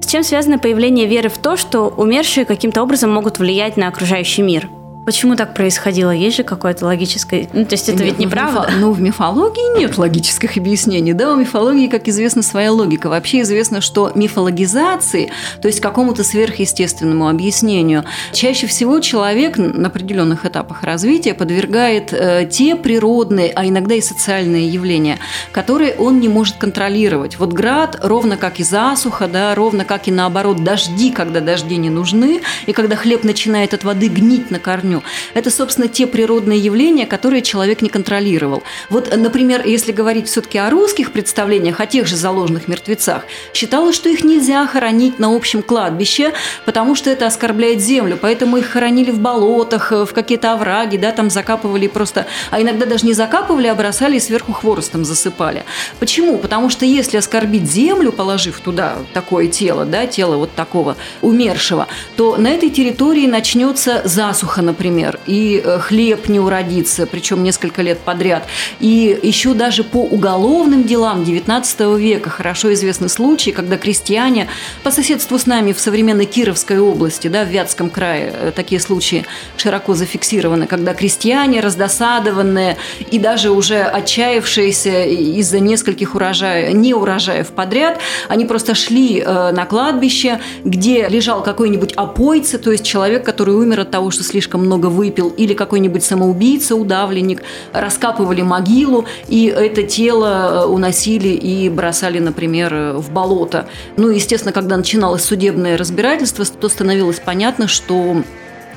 С 0.00 0.06
чем 0.06 0.22
связано 0.22 0.58
появление 0.58 1.06
веры 1.06 1.28
в 1.28 1.38
то, 1.38 1.56
что 1.56 1.88
умершие 1.88 2.44
каким-то 2.44 2.82
образом 2.82 3.12
могут 3.12 3.38
влиять 3.38 3.76
на 3.76 3.88
окружающий 3.88 4.42
мир– 4.42 4.68
Почему 5.04 5.36
так 5.36 5.54
происходило? 5.54 6.10
Есть 6.10 6.36
же 6.36 6.42
какое-то 6.44 6.86
логическое... 6.86 7.48
Ну, 7.52 7.64
то 7.64 7.74
есть 7.74 7.88
это 7.88 8.02
нет, 8.02 8.12
ведь 8.12 8.18
неправда? 8.18 8.70
Ну, 8.78 8.92
в 8.92 9.00
мифологии 9.00 9.78
нет 9.78 9.98
логических 9.98 10.56
объяснений. 10.56 11.12
Да, 11.12 11.32
у 11.32 11.36
мифологии, 11.36 11.88
как 11.88 12.08
известно, 12.08 12.42
своя 12.42 12.72
логика. 12.72 13.08
Вообще 13.08 13.42
известно, 13.42 13.80
что 13.80 14.12
мифологизации, 14.14 15.30
то 15.60 15.68
есть 15.68 15.80
какому-то 15.80 16.24
сверхъестественному 16.24 17.28
объяснению, 17.28 18.04
чаще 18.32 18.66
всего 18.66 19.00
человек 19.00 19.58
на 19.58 19.88
определенных 19.88 20.46
этапах 20.46 20.82
развития 20.82 21.34
подвергает 21.34 22.12
э, 22.12 22.48
те 22.50 22.74
природные, 22.74 23.52
а 23.54 23.66
иногда 23.66 23.94
и 23.94 24.00
социальные 24.00 24.68
явления, 24.68 25.18
которые 25.52 25.94
он 25.94 26.20
не 26.20 26.28
может 26.28 26.56
контролировать. 26.56 27.38
Вот 27.38 27.52
град, 27.52 27.98
ровно 28.02 28.36
как 28.38 28.58
и 28.58 28.64
засуха, 28.64 29.28
да, 29.28 29.54
ровно 29.54 29.84
как 29.84 30.08
и 30.08 30.10
наоборот 30.10 30.64
дожди, 30.64 31.10
когда 31.10 31.40
дожди 31.40 31.76
не 31.76 31.90
нужны, 31.90 32.40
и 32.66 32.72
когда 32.72 32.96
хлеб 32.96 33.24
начинает 33.24 33.74
от 33.74 33.84
воды 33.84 34.08
гнить 34.08 34.50
на 34.50 34.58
корню, 34.58 34.93
корню. 34.94 35.02
Это, 35.34 35.50
собственно, 35.50 35.88
те 35.88 36.06
природные 36.06 36.58
явления, 36.58 37.06
которые 37.06 37.42
человек 37.42 37.82
не 37.82 37.88
контролировал. 37.88 38.62
Вот, 38.90 39.14
например, 39.16 39.66
если 39.66 39.92
говорить 39.92 40.28
все-таки 40.28 40.58
о 40.58 40.70
русских 40.70 41.12
представлениях, 41.12 41.80
о 41.80 41.86
тех 41.86 42.06
же 42.06 42.16
заложенных 42.16 42.68
мертвецах, 42.68 43.24
считалось, 43.52 43.96
что 43.96 44.08
их 44.08 44.24
нельзя 44.24 44.66
хоронить 44.66 45.18
на 45.18 45.34
общем 45.34 45.62
кладбище, 45.62 46.32
потому 46.64 46.94
что 46.94 47.10
это 47.10 47.26
оскорбляет 47.26 47.80
землю, 47.80 48.18
поэтому 48.20 48.56
их 48.56 48.66
хоронили 48.66 49.10
в 49.10 49.18
болотах, 49.18 49.90
в 49.90 50.12
какие-то 50.12 50.52
овраги, 50.52 50.96
да, 50.96 51.12
там 51.12 51.30
закапывали 51.30 51.88
просто, 51.88 52.26
а 52.50 52.60
иногда 52.60 52.86
даже 52.86 53.06
не 53.06 53.14
закапывали, 53.14 53.66
а 53.68 53.74
бросали 53.74 54.16
и 54.16 54.20
сверху 54.20 54.52
хворостом 54.52 55.04
засыпали. 55.04 55.64
Почему? 55.98 56.38
Потому 56.38 56.70
что 56.70 56.84
если 56.84 57.16
оскорбить 57.16 57.70
землю, 57.70 58.12
положив 58.12 58.60
туда 58.60 58.96
такое 59.12 59.48
тело, 59.48 59.84
да, 59.84 60.06
тело 60.06 60.36
вот 60.36 60.52
такого 60.54 60.96
умершего, 61.22 61.86
то 62.16 62.36
на 62.36 62.48
этой 62.48 62.70
территории 62.70 63.26
начнется 63.26 64.02
засуха, 64.04 64.62
например, 64.62 64.83
например, 64.84 65.18
и 65.26 65.62
э, 65.64 65.78
хлеб 65.78 66.28
не 66.28 66.38
уродится, 66.38 67.06
причем 67.06 67.42
несколько 67.42 67.80
лет 67.80 67.98
подряд. 68.00 68.44
И 68.80 69.18
еще 69.22 69.54
даже 69.54 69.82
по 69.82 70.02
уголовным 70.02 70.84
делам 70.84 71.22
XIX 71.22 71.98
века 71.98 72.28
хорошо 72.28 72.72
известны 72.74 73.08
случаи, 73.08 73.50
когда 73.50 73.78
крестьяне 73.78 74.48
по 74.82 74.90
соседству 74.90 75.38
с 75.38 75.46
нами 75.46 75.72
в 75.72 75.80
современной 75.80 76.26
Кировской 76.26 76.78
области, 76.78 77.28
да, 77.28 77.44
в 77.44 77.48
Вятском 77.48 77.88
крае, 77.88 78.34
э, 78.34 78.52
такие 78.54 78.78
случаи 78.78 79.24
широко 79.56 79.94
зафиксированы, 79.94 80.66
когда 80.66 80.92
крестьяне 80.92 81.60
раздосадованные 81.60 82.76
и 83.10 83.18
даже 83.18 83.52
уже 83.52 83.80
отчаявшиеся 83.82 85.04
из-за 85.40 85.60
нескольких 85.60 86.14
урожаев, 86.14 86.74
не 86.74 86.92
урожаев 86.92 87.48
подряд, 87.48 88.00
они 88.28 88.44
просто 88.44 88.74
шли 88.74 89.20
э, 89.20 89.52
на 89.52 89.64
кладбище, 89.64 90.40
где 90.62 91.08
лежал 91.08 91.42
какой-нибудь 91.42 91.94
опойца, 91.94 92.58
то 92.58 92.70
есть 92.70 92.84
человек, 92.84 93.24
который 93.24 93.54
умер 93.54 93.80
от 93.80 93.90
того, 93.90 94.10
что 94.10 94.22
слишком 94.24 94.60
много 94.64 94.73
выпил, 94.82 95.28
или 95.28 95.54
какой-нибудь 95.54 96.04
самоубийца, 96.04 96.76
удавленник, 96.76 97.42
раскапывали 97.72 98.42
могилу, 98.42 99.06
и 99.28 99.46
это 99.46 99.82
тело 99.82 100.64
э, 100.64 100.66
уносили 100.66 101.28
и 101.28 101.68
бросали, 101.68 102.18
например, 102.18 102.74
э, 102.74 102.92
в 102.94 103.10
болото. 103.10 103.66
Ну, 103.96 104.10
естественно, 104.10 104.52
когда 104.52 104.76
начиналось 104.76 105.24
судебное 105.24 105.76
разбирательство, 105.76 106.44
то 106.44 106.68
становилось 106.68 107.20
понятно, 107.20 107.68
что 107.68 108.22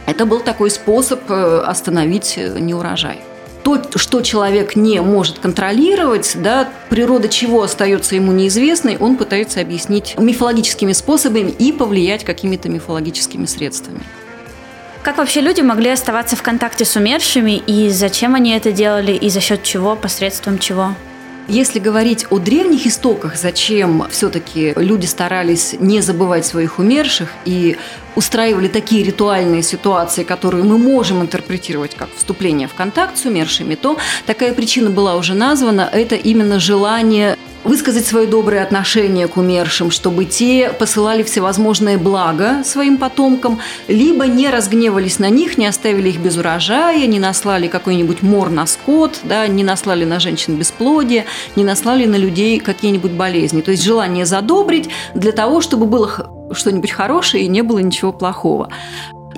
это 0.06 0.26
был 0.26 0.40
такой 0.40 0.70
способ 0.70 1.20
э, 1.30 1.62
остановить 1.66 2.38
неурожай 2.38 3.20
то, 3.68 3.82
что 3.98 4.22
человек 4.22 4.78
не 4.78 5.02
может 5.02 5.40
контролировать, 5.40 6.38
да, 6.42 6.70
природа 6.90 7.28
чего 7.28 7.64
остается 7.64 8.16
ему 8.16 8.32
неизвестной, 8.32 8.96
он 8.98 9.18
пытается 9.18 9.60
объяснить 9.60 10.16
мифологическими 10.18 10.94
способами 10.94 11.52
и 11.52 11.74
повлиять 11.74 12.24
какими-то 12.24 12.70
мифологическими 12.70 13.46
средствами. 13.46 14.00
Как 15.08 15.20
вообще 15.20 15.40
люди 15.40 15.62
могли 15.62 15.90
оставаться 15.90 16.36
в 16.36 16.44
контакте 16.44 16.84
с 16.84 16.98
умершими, 16.98 17.64
и 17.66 17.90
зачем 17.92 18.36
они 18.36 18.52
это 18.52 18.74
делали, 18.74 19.14
и 19.14 19.30
за 19.30 19.40
счет 19.40 19.64
чего, 19.64 19.96
посредством 19.96 20.60
чего? 20.60 20.96
Если 21.48 21.80
говорить 21.80 22.26
о 22.30 22.40
древних 22.40 22.86
истоках, 22.86 23.38
зачем 23.38 24.06
все-таки 24.12 24.74
люди 24.76 25.06
старались 25.06 25.76
не 25.80 26.02
забывать 26.02 26.46
своих 26.46 26.78
умерших 26.78 27.30
и 27.46 27.78
устраивали 28.18 28.68
такие 28.68 29.02
ритуальные 29.02 29.64
ситуации, 29.64 30.26
которые 30.26 30.66
мы 30.66 30.78
можем 30.78 31.22
интерпретировать 31.22 31.96
как 31.96 32.10
вступление 32.14 32.68
в 32.68 32.74
контакт 32.74 33.18
с 33.18 33.24
умершими, 33.24 33.76
то 33.76 33.96
такая 34.26 34.52
причина 34.54 34.90
была 34.90 35.16
уже 35.16 35.36
названа. 35.36 35.90
Это 35.94 36.16
именно 36.16 36.60
желание 36.60 37.38
высказать 37.68 38.06
свое 38.06 38.28
доброе 38.28 38.64
отношение 38.64 39.28
к 39.28 39.36
умершим, 39.36 39.92
чтобы 39.92 40.26
те 40.26 40.70
посылали 40.70 41.24
всевозможные 41.24 41.98
блага 41.98 42.64
своим 42.64 42.98
потомкам, 42.98 43.60
либо 43.88 44.26
не 44.26 44.50
разгневались 44.50 45.20
на 45.20 45.30
них, 45.30 45.58
не 45.58 45.68
оставили 45.68 46.10
их 46.10 46.20
без 46.20 46.38
урожая, 46.38 47.06
не 47.06 47.20
наслали 47.20 47.68
какой-нибудь 47.68 48.22
мор 48.22 48.50
на 48.50 48.66
скот, 48.66 49.20
да, 49.24 49.48
не 49.48 49.64
наслали 49.64 50.06
на 50.06 50.20
женщин 50.20 50.56
бесплодие, 50.56 51.26
не 51.56 51.66
наслали 51.66 52.06
на 52.06 52.16
людей 52.16 52.60
какие-нибудь 52.60 53.12
болезни. 53.12 53.62
То 53.62 53.72
есть 53.72 53.84
желание 53.84 54.26
задобрить 54.26 54.90
для 55.14 55.34
того, 55.34 55.60
чтобы 55.60 55.86
было 55.86 56.10
что-нибудь 56.54 56.92
хорошее 56.92 57.44
и 57.44 57.48
не 57.48 57.64
было 57.64 57.80
ничего 57.80 58.14
плохого. 58.14 58.70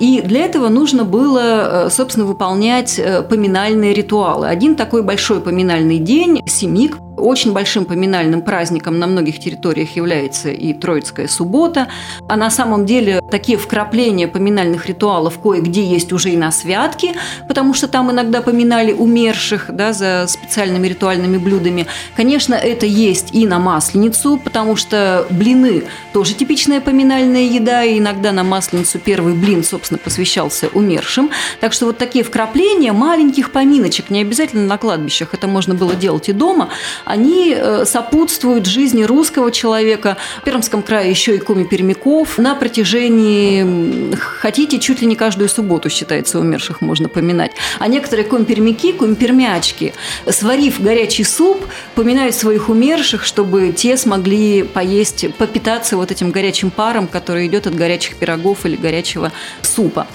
И 0.00 0.22
для 0.22 0.46
этого 0.46 0.68
нужно 0.68 1.04
было, 1.04 1.86
э, 1.86 1.90
собственно, 1.90 2.24
выполнять 2.24 2.98
э, 2.98 3.22
поминальные 3.22 3.92
ритуалы. 3.92 4.48
Один 4.48 4.74
такой 4.74 5.02
большой 5.02 5.40
поминальный 5.40 5.98
день, 5.98 6.42
семик, 6.46 6.96
очень 7.20 7.52
большим 7.52 7.84
поминальным 7.84 8.42
праздником 8.42 8.98
на 8.98 9.06
многих 9.06 9.38
территориях 9.38 9.96
является 9.96 10.50
и 10.50 10.72
Троицкая 10.72 11.28
суббота. 11.28 11.88
А 12.28 12.36
на 12.36 12.50
самом 12.50 12.86
деле 12.86 13.20
такие 13.30 13.58
вкрапления 13.58 14.28
поминальных 14.28 14.86
ритуалов 14.86 15.38
кое-где 15.38 15.84
есть 15.84 16.12
уже 16.12 16.30
и 16.30 16.36
на 16.36 16.50
святке, 16.50 17.14
потому 17.48 17.74
что 17.74 17.88
там 17.88 18.10
иногда 18.10 18.42
поминали 18.42 18.92
умерших 18.92 19.66
да, 19.68 19.92
за 19.92 20.26
специальными 20.28 20.86
ритуальными 20.88 21.38
блюдами. 21.38 21.86
Конечно, 22.16 22.54
это 22.54 22.86
есть 22.86 23.34
и 23.34 23.46
на 23.46 23.58
Масленицу, 23.58 24.38
потому 24.42 24.76
что 24.76 25.26
блины 25.30 25.84
тоже 26.12 26.34
типичная 26.34 26.80
поминальная 26.80 27.44
еда, 27.44 27.84
и 27.84 27.98
иногда 27.98 28.32
на 28.32 28.44
Масленицу 28.44 28.98
первый 28.98 29.34
блин, 29.34 29.64
собственно, 29.64 29.98
посвящался 29.98 30.68
умершим. 30.72 31.30
Так 31.60 31.72
что 31.72 31.86
вот 31.86 31.98
такие 31.98 32.24
вкрапления 32.24 32.92
маленьких 32.92 33.52
поминочек, 33.52 34.10
не 34.10 34.20
обязательно 34.20 34.66
на 34.66 34.78
кладбищах, 34.78 35.34
это 35.34 35.46
можно 35.46 35.74
было 35.74 35.94
делать 35.94 36.28
и 36.28 36.32
дома, 36.32 36.70
они 37.10 37.54
э, 37.56 37.84
сопутствуют 37.84 38.66
жизни 38.66 39.02
русского 39.02 39.50
человека. 39.50 40.16
В 40.42 40.44
Пермском 40.44 40.82
крае 40.82 41.10
еще 41.10 41.34
и 41.34 41.38
коми 41.38 41.64
пермяков. 41.64 42.38
На 42.38 42.54
протяжении, 42.54 44.14
хотите, 44.14 44.78
чуть 44.78 45.00
ли 45.00 45.06
не 45.06 45.16
каждую 45.16 45.48
субботу, 45.48 45.90
считается, 45.90 46.38
умерших 46.38 46.80
можно 46.80 47.08
поминать. 47.08 47.50
А 47.78 47.88
некоторые 47.88 48.26
коми 48.26 48.44
пермяки, 48.44 48.92
коми 48.92 49.14
пермячки, 49.14 49.92
сварив 50.28 50.80
горячий 50.80 51.24
суп, 51.24 51.64
поминают 51.94 52.34
своих 52.34 52.68
умерших, 52.68 53.24
чтобы 53.24 53.72
те 53.72 53.96
смогли 53.96 54.62
поесть, 54.62 55.34
попитаться 55.34 55.96
вот 55.96 56.12
этим 56.12 56.30
горячим 56.30 56.70
паром, 56.70 57.08
который 57.08 57.46
идет 57.48 57.66
от 57.66 57.74
горячих 57.74 58.16
пирогов 58.16 58.64
или 58.66 58.76
горячего 58.76 59.32
супа. 59.62 60.06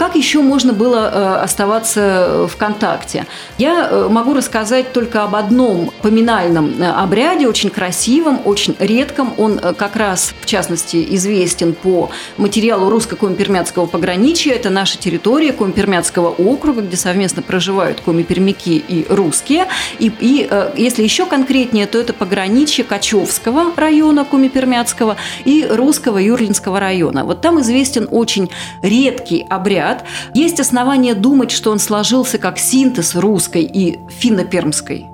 Как 0.00 0.14
еще 0.14 0.40
можно 0.40 0.72
было 0.72 1.10
э, 1.12 1.44
оставаться 1.44 2.46
в 2.50 2.56
контакте? 2.56 3.26
Я 3.58 3.86
э, 3.86 4.08
могу 4.08 4.32
рассказать 4.32 4.94
только 4.94 5.24
об 5.24 5.36
одном 5.36 5.92
поминальном 6.00 6.80
э, 6.80 6.90
обряде, 6.90 7.46
очень 7.46 7.68
красивом, 7.68 8.40
очень 8.46 8.74
редком. 8.78 9.34
Он 9.36 9.58
как 9.58 9.96
раз, 9.96 10.32
в 10.40 10.46
частности, 10.46 11.06
известен 11.16 11.74
по 11.74 12.08
материалу 12.38 12.88
русско-коми-пермяцкого 12.88 13.84
пограничья. 13.84 14.54
Это 14.54 14.70
наша 14.70 14.96
территория 14.96 15.52
Коми-Пермяцкого 15.52 16.30
округа, 16.30 16.80
где 16.80 16.96
совместно 16.96 17.42
проживают 17.42 18.00
коми-пермяки 18.00 18.78
и 18.78 19.04
русские. 19.06 19.66
И, 19.98 20.10
и 20.18 20.48
если 20.78 21.02
еще 21.02 21.26
конкретнее, 21.26 21.86
то 21.86 21.98
это 21.98 22.14
пограничье 22.14 22.84
Качевского 22.84 23.74
района 23.76 24.24
Коми-Пермяцкого 24.24 25.16
и 25.44 25.66
русского 25.68 26.16
Юрлинского 26.16 26.80
района. 26.80 27.26
Вот 27.26 27.42
там 27.42 27.60
известен 27.60 28.08
очень 28.10 28.48
редкий 28.80 29.44
обряд, 29.50 29.89
обряд. 29.90 30.04
Есть 30.34 30.60
основания 30.60 31.14
думать, 31.14 31.50
что 31.50 31.70
он 31.70 31.78
сложился 31.78 32.38
как 32.38 32.58
синтез 32.58 33.14
русской 33.14 33.62
и 33.62 33.98
финно-пермской 34.08 35.06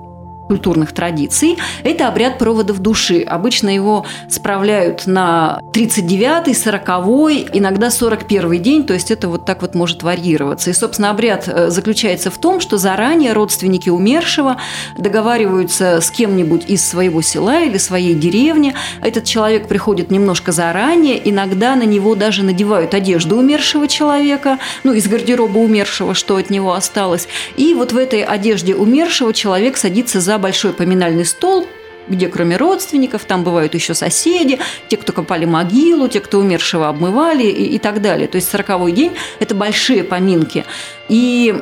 культурных 0.46 0.92
традиций. 0.92 1.58
Это 1.82 2.08
обряд 2.08 2.38
проводов 2.38 2.78
души. 2.78 3.22
Обычно 3.22 3.74
его 3.74 4.06
справляют 4.28 5.06
на 5.06 5.60
39-й, 5.72 6.52
40-й, 6.52 7.48
иногда 7.52 7.88
41-й 7.88 8.58
день, 8.58 8.86
то 8.86 8.94
есть 8.94 9.10
это 9.10 9.28
вот 9.28 9.44
так 9.44 9.62
вот 9.62 9.74
может 9.74 10.02
варьироваться. 10.02 10.70
И, 10.70 10.72
собственно, 10.72 11.10
обряд 11.10 11.48
э, 11.48 11.70
заключается 11.70 12.30
в 12.30 12.38
том, 12.38 12.60
что 12.60 12.78
заранее 12.78 13.32
родственники 13.32 13.90
умершего 13.90 14.56
договариваются 14.96 16.00
с 16.00 16.10
кем-нибудь 16.10 16.64
из 16.68 16.86
своего 16.86 17.22
села 17.22 17.62
или 17.62 17.78
своей 17.78 18.14
деревни. 18.14 18.74
Этот 19.02 19.24
человек 19.24 19.68
приходит 19.68 20.10
немножко 20.10 20.52
заранее, 20.52 21.28
иногда 21.28 21.74
на 21.74 21.84
него 21.84 22.14
даже 22.14 22.42
надевают 22.42 22.94
одежду 22.94 23.36
умершего 23.36 23.88
человека, 23.88 24.58
ну, 24.84 24.92
из 24.92 25.08
гардероба 25.08 25.58
умершего, 25.58 26.14
что 26.14 26.36
от 26.36 26.50
него 26.50 26.72
осталось. 26.72 27.28
И 27.56 27.74
вот 27.74 27.92
в 27.92 27.96
этой 27.96 28.22
одежде 28.22 28.74
умершего 28.74 29.32
человек 29.32 29.76
садится 29.76 30.20
за 30.20 30.35
большой 30.38 30.72
поминальный 30.72 31.24
стол, 31.24 31.66
где 32.08 32.28
кроме 32.28 32.56
родственников, 32.56 33.24
там 33.24 33.42
бывают 33.44 33.74
еще 33.74 33.94
соседи, 33.94 34.58
те, 34.88 34.96
кто 34.96 35.12
копали 35.12 35.44
могилу, 35.44 36.08
те, 36.08 36.20
кто 36.20 36.38
умершего 36.38 36.88
обмывали 36.88 37.44
и, 37.44 37.74
и 37.74 37.78
так 37.78 38.00
далее. 38.00 38.28
То 38.28 38.36
есть 38.36 38.48
сороковой 38.48 38.92
день– 38.92 39.12
это 39.40 39.54
большие 39.54 40.04
поминки. 40.04 40.64
И 41.08 41.54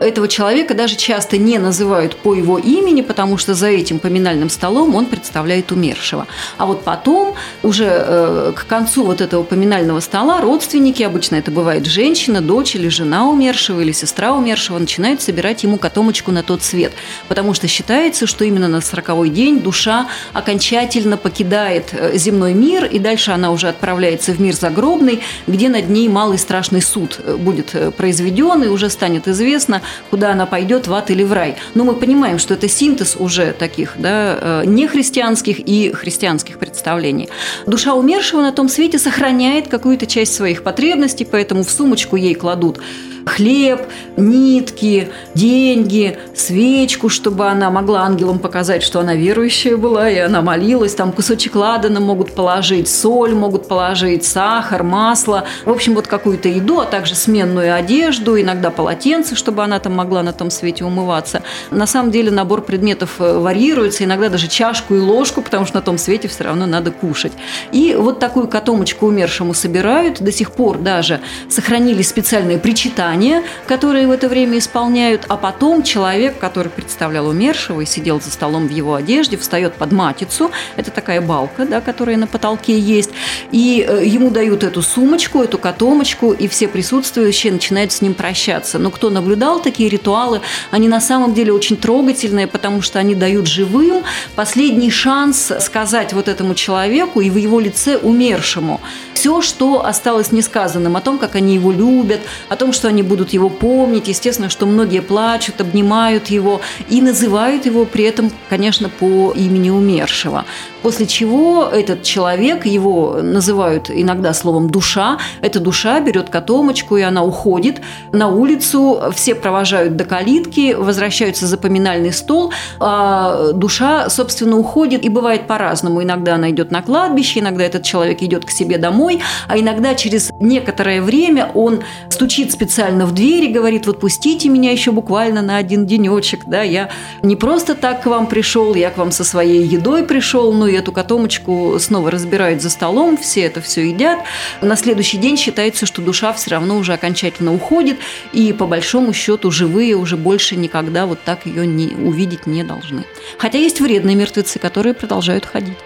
этого 0.00 0.28
человека 0.28 0.74
даже 0.74 0.96
часто 0.96 1.36
не 1.36 1.58
называют 1.58 2.16
по 2.16 2.34
его 2.34 2.58
имени, 2.58 3.02
потому 3.02 3.36
что 3.36 3.54
за 3.54 3.68
этим 3.68 3.98
поминальным 3.98 4.48
столом 4.48 4.94
он 4.94 5.06
представляет 5.06 5.72
умершего. 5.72 6.26
А 6.56 6.66
вот 6.66 6.84
потом, 6.84 7.34
уже 7.62 7.86
э, 7.88 8.52
к 8.56 8.66
концу 8.66 9.04
вот 9.04 9.20
этого 9.20 9.42
поминального 9.42 10.00
стола, 10.00 10.40
родственники, 10.40 11.02
обычно 11.02 11.36
это 11.36 11.50
бывает 11.50 11.86
женщина, 11.86 12.40
дочь 12.40 12.74
или 12.74 12.88
жена 12.88 13.28
умершего, 13.28 13.80
или 13.80 13.92
сестра 13.92 14.32
умершего, 14.32 14.78
начинают 14.78 15.20
собирать 15.20 15.62
ему 15.62 15.76
котомочку 15.76 16.32
на 16.32 16.42
тот 16.42 16.62
свет. 16.62 16.92
Потому 17.28 17.52
что 17.52 17.68
считается, 17.68 18.26
что 18.26 18.44
именно 18.44 18.68
на 18.68 18.80
сороковой 18.80 19.28
день 19.28 19.60
душа 19.60 20.08
окончательно 20.32 21.18
покидает 21.18 21.90
э, 21.92 22.16
земной 22.16 22.54
мир, 22.54 22.86
и 22.86 22.98
дальше 22.98 23.32
она 23.32 23.50
уже 23.50 23.68
отправляется 23.68 24.32
в 24.32 24.40
мир 24.40 24.54
загробный, 24.54 25.20
где 25.46 25.68
над 25.68 25.90
ней 25.90 26.08
малый 26.08 26.38
страшный 26.38 26.80
суд 26.80 27.20
э, 27.22 27.36
будет 27.36 27.74
произведен, 27.96 28.62
и 28.62 28.68
уже 28.68 28.88
станет 28.88 29.28
известно, 29.28 29.82
куда 30.10 30.32
она 30.32 30.46
пойдет, 30.46 30.86
в 30.86 30.94
ад 30.94 31.10
или 31.10 31.22
в 31.22 31.32
рай. 31.32 31.56
Но 31.74 31.84
мы 31.84 31.94
понимаем, 31.94 32.38
что 32.38 32.54
это 32.54 32.68
синтез 32.68 33.16
уже 33.18 33.52
таких 33.52 33.94
да, 33.96 34.38
э, 34.40 34.62
нехристианских 34.66 35.58
и 35.60 35.92
христианских 35.92 36.58
представлений. 36.58 37.28
Душа 37.66 37.94
умершего 37.94 38.42
на 38.42 38.52
том 38.52 38.68
свете 38.68 38.98
сохраняет 38.98 39.68
какую-то 39.68 40.06
часть 40.06 40.34
своих 40.34 40.62
потребностей, 40.62 41.26
поэтому 41.30 41.64
в 41.64 41.70
сумочку 41.70 42.16
ей 42.16 42.34
кладут 42.34 42.80
хлеб, 43.26 43.82
нитки, 44.16 45.08
деньги, 45.34 46.18
свечку, 46.34 47.08
чтобы 47.08 47.46
она 47.46 47.70
могла 47.70 48.02
ангелам 48.02 48.38
показать, 48.38 48.82
что 48.82 49.00
она 49.00 49.14
верующая 49.14 49.76
была, 49.76 50.08
и 50.10 50.18
она 50.18 50.42
молилась. 50.42 50.94
Там 50.94 51.12
кусочек 51.12 51.54
ладана 51.54 52.00
могут 52.00 52.34
положить, 52.34 52.88
соль 52.88 53.34
могут 53.34 53.68
положить, 53.68 54.24
сахар, 54.24 54.82
масло. 54.82 55.44
В 55.64 55.70
общем, 55.70 55.94
вот 55.94 56.06
какую-то 56.06 56.48
еду, 56.48 56.80
а 56.80 56.86
также 56.86 57.14
сменную 57.14 57.74
одежду, 57.74 58.40
иногда 58.40 58.70
полотенце, 58.70 59.34
чтобы 59.34 59.62
она 59.62 59.78
там 59.78 59.94
могла 59.94 60.22
на 60.22 60.32
том 60.32 60.50
свете 60.50 60.84
умываться. 60.84 61.42
На 61.70 61.86
самом 61.86 62.10
деле 62.10 62.30
набор 62.30 62.62
предметов 62.62 63.16
э, 63.18 63.38
варьируется, 63.38 64.04
иногда 64.04 64.28
даже 64.28 64.48
чашку 64.48 64.94
и 64.94 65.00
ложку, 65.00 65.42
потому 65.42 65.66
что 65.66 65.76
на 65.76 65.82
том 65.82 65.98
свете 65.98 66.28
все 66.28 66.44
равно 66.44 66.66
надо 66.66 66.90
кушать. 66.90 67.32
И 67.72 67.94
вот 67.98 68.18
такую 68.18 68.48
котомочку 68.48 69.06
умершему 69.06 69.54
собирают. 69.54 70.20
До 70.20 70.32
сих 70.32 70.52
пор 70.52 70.78
даже 70.78 71.20
сохранились 71.48 72.08
специальные 72.08 72.58
причитания 72.58 73.09
задания, 73.10 73.42
которые 73.66 74.06
в 74.06 74.10
это 74.10 74.28
время 74.28 74.58
исполняют, 74.58 75.24
а 75.28 75.36
потом 75.36 75.82
человек, 75.82 76.38
который 76.38 76.68
представлял 76.68 77.26
умершего 77.26 77.80
и 77.80 77.86
сидел 77.86 78.20
за 78.20 78.30
столом 78.30 78.68
в 78.68 78.70
его 78.70 78.94
одежде, 78.94 79.36
встает 79.36 79.74
под 79.74 79.92
матицу, 79.92 80.50
это 80.76 80.90
такая 80.90 81.20
балка, 81.20 81.66
да, 81.66 81.80
которая 81.80 82.16
на 82.16 82.26
потолке 82.26 82.78
есть, 82.78 83.10
и 83.50 83.84
э, 83.86 84.04
ему 84.06 84.30
дают 84.30 84.62
эту 84.62 84.82
сумочку, 84.82 85.42
эту 85.42 85.58
котомочку, 85.58 86.32
и 86.32 86.46
все 86.48 86.68
присутствующие 86.68 87.52
начинают 87.52 87.92
с 87.92 88.00
ним 88.00 88.14
прощаться. 88.14 88.78
Но 88.78 88.90
кто 88.90 89.10
наблюдал 89.10 89.60
такие 89.60 89.88
ритуалы, 89.88 90.40
они 90.70 90.88
на 90.88 91.00
самом 91.00 91.34
деле 91.34 91.52
очень 91.52 91.76
трогательные, 91.76 92.46
потому 92.46 92.82
что 92.82 92.98
они 92.98 93.14
дают 93.14 93.46
живым 93.46 94.02
последний 94.36 94.90
шанс 94.90 95.52
сказать 95.60 96.12
вот 96.12 96.28
этому 96.28 96.54
человеку 96.54 97.20
и 97.20 97.30
в 97.30 97.36
его 97.36 97.60
лице 97.60 97.96
умершему 97.96 98.80
все, 99.20 99.42
что 99.42 99.84
осталось 99.84 100.32
несказанным, 100.32 100.96
о 100.96 101.02
том, 101.02 101.18
как 101.18 101.34
они 101.34 101.52
его 101.54 101.70
любят, 101.72 102.20
о 102.48 102.56
том, 102.56 102.72
что 102.72 102.88
они 102.88 102.99
будут 103.02 103.30
его 103.30 103.48
помнить. 103.48 104.08
Естественно, 104.08 104.48
что 104.48 104.66
многие 104.66 105.00
плачут, 105.00 105.60
обнимают 105.60 106.28
его 106.28 106.60
и 106.88 107.00
называют 107.00 107.66
его 107.66 107.84
при 107.84 108.04
этом, 108.04 108.30
конечно, 108.48 108.88
по 108.88 109.32
имени 109.32 109.70
умершего. 109.70 110.44
После 110.82 111.06
чего 111.06 111.68
этот 111.70 112.02
человек, 112.02 112.64
его 112.64 113.18
называют 113.22 113.90
иногда 113.90 114.32
словом 114.32 114.70
«душа», 114.70 115.18
эта 115.42 115.60
душа 115.60 116.00
берет 116.00 116.30
котомочку, 116.30 116.96
и 116.96 117.02
она 117.02 117.22
уходит 117.22 117.82
на 118.12 118.28
улицу, 118.28 118.98
все 119.14 119.34
провожают 119.34 119.96
до 119.96 120.04
калитки, 120.04 120.74
возвращаются 120.74 121.46
за 121.46 121.58
поминальный 121.58 122.12
стол, 122.12 122.52
а 122.78 123.52
душа, 123.52 124.08
собственно, 124.08 124.56
уходит, 124.56 125.04
и 125.04 125.10
бывает 125.10 125.46
по-разному. 125.46 126.02
Иногда 126.02 126.36
она 126.36 126.50
идет 126.50 126.70
на 126.70 126.80
кладбище, 126.82 127.40
иногда 127.40 127.64
этот 127.64 127.82
человек 127.82 128.22
идет 128.22 128.46
к 128.46 128.50
себе 128.50 128.78
домой, 128.78 129.20
а 129.48 129.58
иногда 129.58 129.94
через 129.94 130.30
некоторое 130.40 131.02
время 131.02 131.50
он 131.54 131.80
стучит 132.08 132.52
специально 132.52 132.89
в 132.90 133.12
дверь 133.12 133.44
и 133.44 133.52
говорит, 133.52 133.86
вот 133.86 134.00
пустите 134.00 134.48
меня 134.48 134.72
еще 134.72 134.92
буквально 134.92 135.42
на 135.42 135.56
один 135.56 135.86
денечек, 135.86 136.44
да, 136.46 136.62
я 136.62 136.90
не 137.22 137.36
просто 137.36 137.74
так 137.74 138.02
к 138.02 138.06
вам 138.06 138.26
пришел, 138.26 138.74
я 138.74 138.90
к 138.90 138.98
вам 138.98 139.12
со 139.12 139.24
своей 139.24 139.64
едой 139.64 140.04
пришел, 140.04 140.52
но 140.52 140.66
и 140.66 140.74
эту 140.74 140.92
котомочку 140.92 141.76
снова 141.78 142.10
разбирают 142.10 142.62
за 142.62 142.70
столом, 142.70 143.16
все 143.16 143.42
это 143.42 143.60
все 143.60 143.88
едят. 143.88 144.20
На 144.60 144.76
следующий 144.76 145.18
день 145.18 145.36
считается, 145.36 145.86
что 145.86 146.02
душа 146.02 146.32
все 146.32 146.50
равно 146.50 146.76
уже 146.76 146.92
окончательно 146.92 147.54
уходит, 147.54 147.98
и 148.32 148.52
по 148.52 148.66
большому 148.66 149.12
счету 149.12 149.50
живые 149.50 149.96
уже 149.96 150.16
больше 150.16 150.56
никогда 150.56 151.06
вот 151.06 151.18
так 151.24 151.46
ее 151.46 151.66
не, 151.66 151.88
увидеть 151.88 152.46
не 152.46 152.64
должны. 152.64 153.04
Хотя 153.38 153.58
есть 153.58 153.80
вредные 153.80 154.16
мертвецы, 154.16 154.58
которые 154.58 154.94
продолжают 154.94 155.44
ходить. 155.44 155.78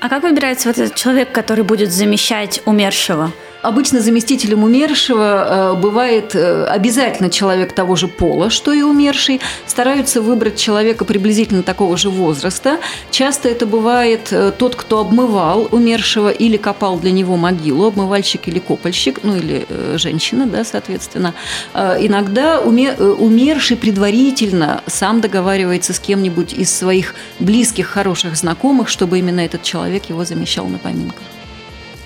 А 0.00 0.08
как 0.08 0.22
выбирается 0.22 0.68
вот 0.68 0.78
этот 0.78 0.94
человек, 0.94 1.32
который 1.32 1.64
будет 1.64 1.92
замещать 1.92 2.62
умершего? 2.64 3.32
Обычно 3.60 4.00
заместителем 4.00 4.62
умершего 4.62 5.74
э, 5.74 5.80
бывает 5.80 6.36
э, 6.36 6.64
обязательно 6.66 7.28
человек 7.28 7.72
того 7.72 7.96
же 7.96 8.06
пола, 8.06 8.50
что 8.50 8.72
и 8.72 8.82
умерший. 8.82 9.40
Стараются 9.66 10.22
выбрать 10.22 10.56
человека 10.56 11.04
приблизительно 11.04 11.64
такого 11.64 11.96
же 11.96 12.08
возраста. 12.08 12.78
Часто 13.10 13.48
это 13.48 13.66
бывает 13.66 14.28
э, 14.30 14.52
тот, 14.56 14.76
кто 14.76 15.00
обмывал 15.00 15.68
умершего 15.72 16.28
или 16.28 16.56
копал 16.56 17.00
для 17.00 17.10
него 17.10 17.36
могилу, 17.36 17.86
обмывальщик 17.86 18.46
или 18.46 18.60
копальщик, 18.60 19.20
ну 19.24 19.34
или 19.36 19.66
женщина, 19.96 20.46
да, 20.46 20.64
соответственно. 20.64 21.34
Иногда 21.74 22.60
умерший 22.60 23.76
предварительно 23.76 24.82
сам 24.86 25.20
договаривается 25.20 25.92
с 25.92 25.98
кем-нибудь 25.98 26.52
из 26.52 26.72
своих 26.72 27.14
близких, 27.40 27.86
хороших 27.88 28.36
знакомых, 28.36 28.88
чтобы 28.88 29.18
именно 29.18 29.40
этот 29.40 29.62
человек 29.62 30.04
его 30.06 30.24
замещал 30.24 30.66
на 30.66 30.78
поминках. 30.78 31.22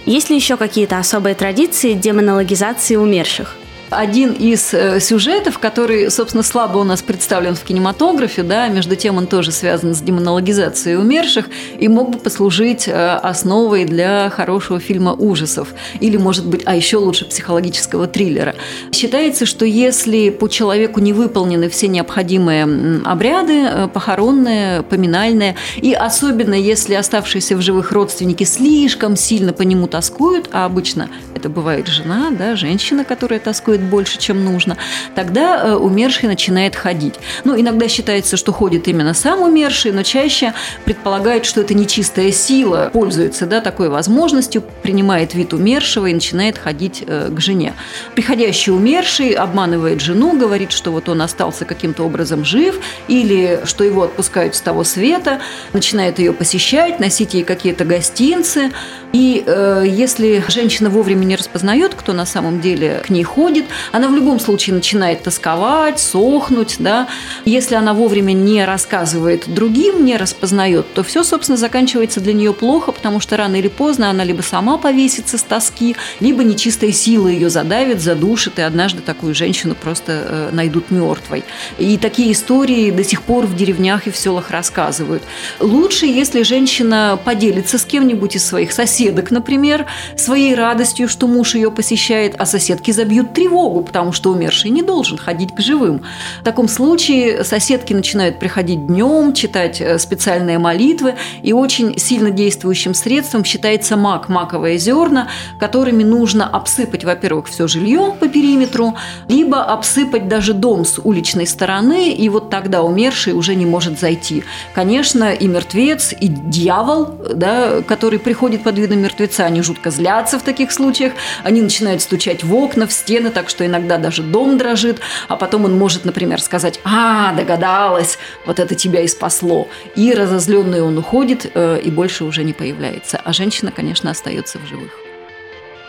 Есть 0.04 0.30
ли 0.30 0.36
еще 0.36 0.56
какие-то 0.56 0.98
особые 0.98 1.34
традиции 1.34 1.94
демонологизации 1.94 2.96
умерших? 2.96 3.56
Один 3.92 4.32
из 4.32 4.72
э, 4.74 5.00
сюжетов, 5.00 5.58
который, 5.58 6.10
собственно, 6.10 6.42
слабо 6.42 6.78
у 6.78 6.84
нас 6.84 7.02
представлен 7.02 7.54
в 7.54 7.62
кинематографе, 7.62 8.42
да, 8.42 8.68
между 8.68 8.96
тем 8.96 9.16
он 9.16 9.26
тоже 9.26 9.52
связан 9.52 9.94
с 9.94 10.00
демонологизацией 10.00 10.96
умерших 10.96 11.46
и 11.78 11.88
мог 11.88 12.10
бы 12.10 12.18
послужить 12.18 12.88
э, 12.88 12.92
основой 12.92 13.84
для 13.84 14.30
хорошего 14.30 14.80
фильма 14.80 15.12
ужасов 15.12 15.68
или, 16.00 16.16
может 16.16 16.46
быть, 16.46 16.62
а 16.64 16.74
еще 16.74 16.96
лучше 16.96 17.26
психологического 17.26 18.06
триллера. 18.06 18.54
Считается, 18.92 19.46
что 19.46 19.64
если 19.64 20.30
по 20.30 20.48
человеку 20.48 21.00
не 21.00 21.12
выполнены 21.12 21.68
все 21.68 21.88
необходимые 21.88 23.02
обряды, 23.04 23.64
э, 23.64 23.88
похоронные, 23.92 24.82
поминальные, 24.82 25.56
и 25.76 25.92
особенно 25.92 26.54
если 26.54 26.94
оставшиеся 26.94 27.56
в 27.56 27.60
живых 27.60 27.92
родственники 27.92 28.44
слишком 28.44 29.16
сильно 29.16 29.52
по 29.52 29.62
нему 29.62 29.86
тоскуют, 29.86 30.48
а 30.52 30.64
обычно 30.64 31.08
это 31.34 31.48
бывает 31.48 31.88
жена, 31.88 32.30
да, 32.30 32.56
женщина, 32.56 33.04
которая 33.04 33.40
тоскует 33.40 33.81
больше, 33.82 34.18
чем 34.18 34.44
нужно, 34.44 34.76
тогда 35.14 35.62
э, 35.62 35.74
умерший 35.74 36.28
начинает 36.28 36.76
ходить. 36.76 37.14
Ну, 37.44 37.58
иногда 37.60 37.88
считается, 37.88 38.36
что 38.36 38.52
ходит 38.52 38.88
именно 38.88 39.14
сам 39.14 39.42
умерший, 39.42 39.92
но 39.92 40.02
чаще 40.02 40.54
предполагают, 40.84 41.44
что 41.44 41.60
это 41.60 41.74
нечистая 41.74 42.32
сила 42.32 42.90
пользуется 42.92 43.46
да, 43.46 43.60
такой 43.60 43.88
возможностью, 43.88 44.62
принимает 44.82 45.34
вид 45.34 45.52
умершего 45.52 46.06
и 46.06 46.14
начинает 46.14 46.58
ходить 46.58 47.04
э, 47.06 47.30
к 47.30 47.40
жене. 47.40 47.74
Приходящий 48.14 48.72
умерший 48.72 49.30
обманывает 49.32 50.00
жену, 50.00 50.38
говорит, 50.38 50.72
что 50.72 50.90
вот 50.90 51.08
он 51.08 51.22
остался 51.22 51.64
каким-то 51.64 52.04
образом 52.04 52.44
жив, 52.44 52.80
или 53.08 53.60
что 53.64 53.84
его 53.84 54.04
отпускают 54.04 54.54
с 54.54 54.60
того 54.60 54.84
света, 54.84 55.40
начинает 55.72 56.18
ее 56.18 56.32
посещать, 56.32 57.00
носить 57.00 57.34
ей 57.34 57.44
какие-то 57.44 57.84
гостинцы, 57.84 58.70
И 59.12 59.44
э, 59.46 59.84
если 59.86 60.42
женщина 60.48 60.88
вовремя 60.88 61.24
не 61.24 61.36
распознает, 61.36 61.94
кто 61.94 62.12
на 62.12 62.24
самом 62.24 62.60
деле 62.60 63.02
к 63.04 63.10
ней 63.10 63.22
ходит, 63.22 63.66
она 63.92 64.08
в 64.08 64.14
любом 64.14 64.40
случае 64.40 64.74
начинает 64.74 65.22
тосковать, 65.22 65.98
сохнуть. 65.98 66.76
Да? 66.78 67.08
Если 67.44 67.74
она 67.74 67.92
вовремя 67.92 68.32
не 68.32 68.64
рассказывает 68.64 69.52
другим, 69.52 70.04
не 70.04 70.16
распознает, 70.16 70.92
то 70.94 71.02
все, 71.02 71.24
собственно, 71.24 71.58
заканчивается 71.58 72.20
для 72.20 72.32
нее 72.32 72.54
плохо, 72.54 72.92
потому 72.92 73.20
что 73.20 73.36
рано 73.36 73.56
или 73.56 73.68
поздно 73.68 74.08
она 74.08 74.24
либо 74.24 74.42
сама 74.42 74.78
повесится 74.78 75.36
с 75.36 75.42
тоски, 75.42 75.94
либо 76.20 76.42
нечистая 76.42 76.92
сила 76.92 77.28
ее 77.28 77.50
задавит, 77.50 78.00
задушит, 78.00 78.58
и 78.58 78.62
однажды 78.62 79.02
такую 79.02 79.34
женщину 79.34 79.74
просто 79.74 80.12
э, 80.12 80.48
найдут 80.52 80.90
мертвой. 80.90 81.44
И 81.78 81.98
такие 81.98 82.32
истории 82.32 82.90
до 82.90 83.04
сих 83.04 83.22
пор 83.22 83.46
в 83.46 83.54
деревнях 83.56 84.06
и 84.06 84.10
в 84.10 84.16
селах 84.16 84.50
рассказывают. 84.50 85.22
Лучше, 85.60 86.06
если 86.06 86.42
женщина 86.42 87.18
поделится 87.22 87.76
с 87.76 87.84
кем-нибудь 87.84 88.36
из 88.36 88.44
своих 88.44 88.72
соседок, 89.02 89.32
например, 89.32 89.86
своей 90.16 90.54
радостью, 90.54 91.08
что 91.08 91.26
муж 91.26 91.56
ее 91.56 91.72
посещает, 91.72 92.36
а 92.38 92.46
соседки 92.46 92.92
забьют 92.92 93.32
тревогу, 93.32 93.82
потому 93.82 94.12
что 94.12 94.30
умерший 94.30 94.70
не 94.70 94.82
должен 94.82 95.18
ходить 95.18 95.52
к 95.52 95.60
живым. 95.60 96.02
В 96.40 96.44
таком 96.44 96.68
случае 96.68 97.42
соседки 97.42 97.92
начинают 97.92 98.38
приходить 98.38 98.86
днем, 98.86 99.34
читать 99.34 99.80
э, 99.80 99.98
специальные 99.98 100.58
молитвы, 100.58 101.14
и 101.42 101.52
очень 101.52 101.98
сильно 101.98 102.30
действующим 102.30 102.94
средством 102.94 103.44
считается 103.44 103.96
мак, 103.96 104.28
маковые 104.28 104.78
зерна, 104.78 105.26
которыми 105.58 106.04
нужно 106.04 106.46
обсыпать, 106.46 107.02
во-первых, 107.02 107.48
все 107.48 107.66
жилье 107.66 108.14
по 108.20 108.28
периметру, 108.28 108.94
либо 109.28 109.64
обсыпать 109.64 110.28
даже 110.28 110.54
дом 110.54 110.84
с 110.84 111.00
уличной 111.02 111.48
стороны, 111.48 112.12
и 112.12 112.28
вот 112.28 112.50
тогда 112.50 112.82
умерший 112.82 113.32
уже 113.32 113.56
не 113.56 113.66
может 113.66 113.98
зайти. 113.98 114.44
Конечно, 114.74 115.32
и 115.32 115.48
мертвец, 115.48 116.14
и 116.20 116.28
дьявол, 116.28 117.16
да, 117.34 117.82
который 117.82 118.20
приходит 118.20 118.62
под 118.62 118.78
видом 118.78 118.91
мертвеца, 118.96 119.44
они 119.44 119.62
жутко 119.62 119.90
злятся 119.90 120.38
в 120.38 120.42
таких 120.42 120.72
случаях, 120.72 121.12
они 121.42 121.62
начинают 121.62 122.02
стучать 122.02 122.44
в 122.44 122.54
окна, 122.54 122.86
в 122.86 122.92
стены, 122.92 123.30
так 123.30 123.48
что 123.48 123.66
иногда 123.66 123.98
даже 123.98 124.22
дом 124.22 124.58
дрожит, 124.58 125.00
а 125.28 125.36
потом 125.36 125.64
он 125.64 125.76
может, 125.76 126.04
например, 126.04 126.40
сказать 126.40 126.80
«А, 126.84 127.32
догадалась, 127.32 128.18
вот 128.46 128.58
это 128.58 128.74
тебя 128.74 129.00
и 129.00 129.08
спасло». 129.08 129.68
И 129.96 130.12
разозленный 130.12 130.82
он 130.82 130.98
уходит 130.98 131.50
э, 131.54 131.80
и 131.82 131.90
больше 131.90 132.24
уже 132.24 132.44
не 132.44 132.52
появляется. 132.52 133.20
А 133.22 133.32
женщина, 133.32 133.72
конечно, 133.72 134.10
остается 134.10 134.58
в 134.58 134.66
живых. 134.66 135.01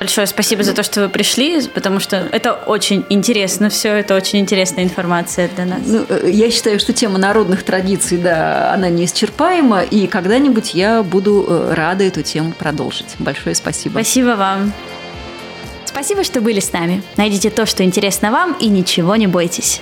Большое 0.03 0.27
спасибо 0.27 0.63
за 0.63 0.73
то, 0.73 0.83
что 0.83 1.03
вы 1.03 1.07
пришли, 1.07 1.65
потому 1.65 2.01
что 2.01 2.27
это 2.33 2.51
очень 2.51 3.05
интересно 3.07 3.69
все, 3.69 3.93
это 3.93 4.15
очень 4.15 4.39
интересная 4.39 4.83
информация 4.83 5.47
для 5.55 5.63
нас. 5.63 5.79
Ну, 5.85 6.05
э, 6.09 6.29
я 6.29 6.51
считаю, 6.51 6.77
что 6.77 6.91
тема 6.91 7.17
народных 7.17 7.63
традиций, 7.63 8.17
да, 8.17 8.73
она 8.73 8.89
неисчерпаема, 8.89 9.81
и 9.81 10.07
когда-нибудь 10.07 10.73
я 10.73 11.03
буду 11.03 11.45
э, 11.47 11.73
рада 11.73 12.03
эту 12.03 12.21
тему 12.21 12.51
продолжить. 12.51 13.15
Большое 13.17 13.55
спасибо. 13.55 13.93
Спасибо 13.93 14.35
вам. 14.35 14.73
Спасибо, 15.85 16.25
что 16.25 16.41
были 16.41 16.59
с 16.59 16.73
нами. 16.73 17.01
Найдите 17.15 17.49
то, 17.49 17.65
что 17.65 17.85
интересно 17.85 18.29
вам, 18.29 18.57
и 18.59 18.67
ничего 18.67 19.15
не 19.15 19.27
бойтесь. 19.27 19.79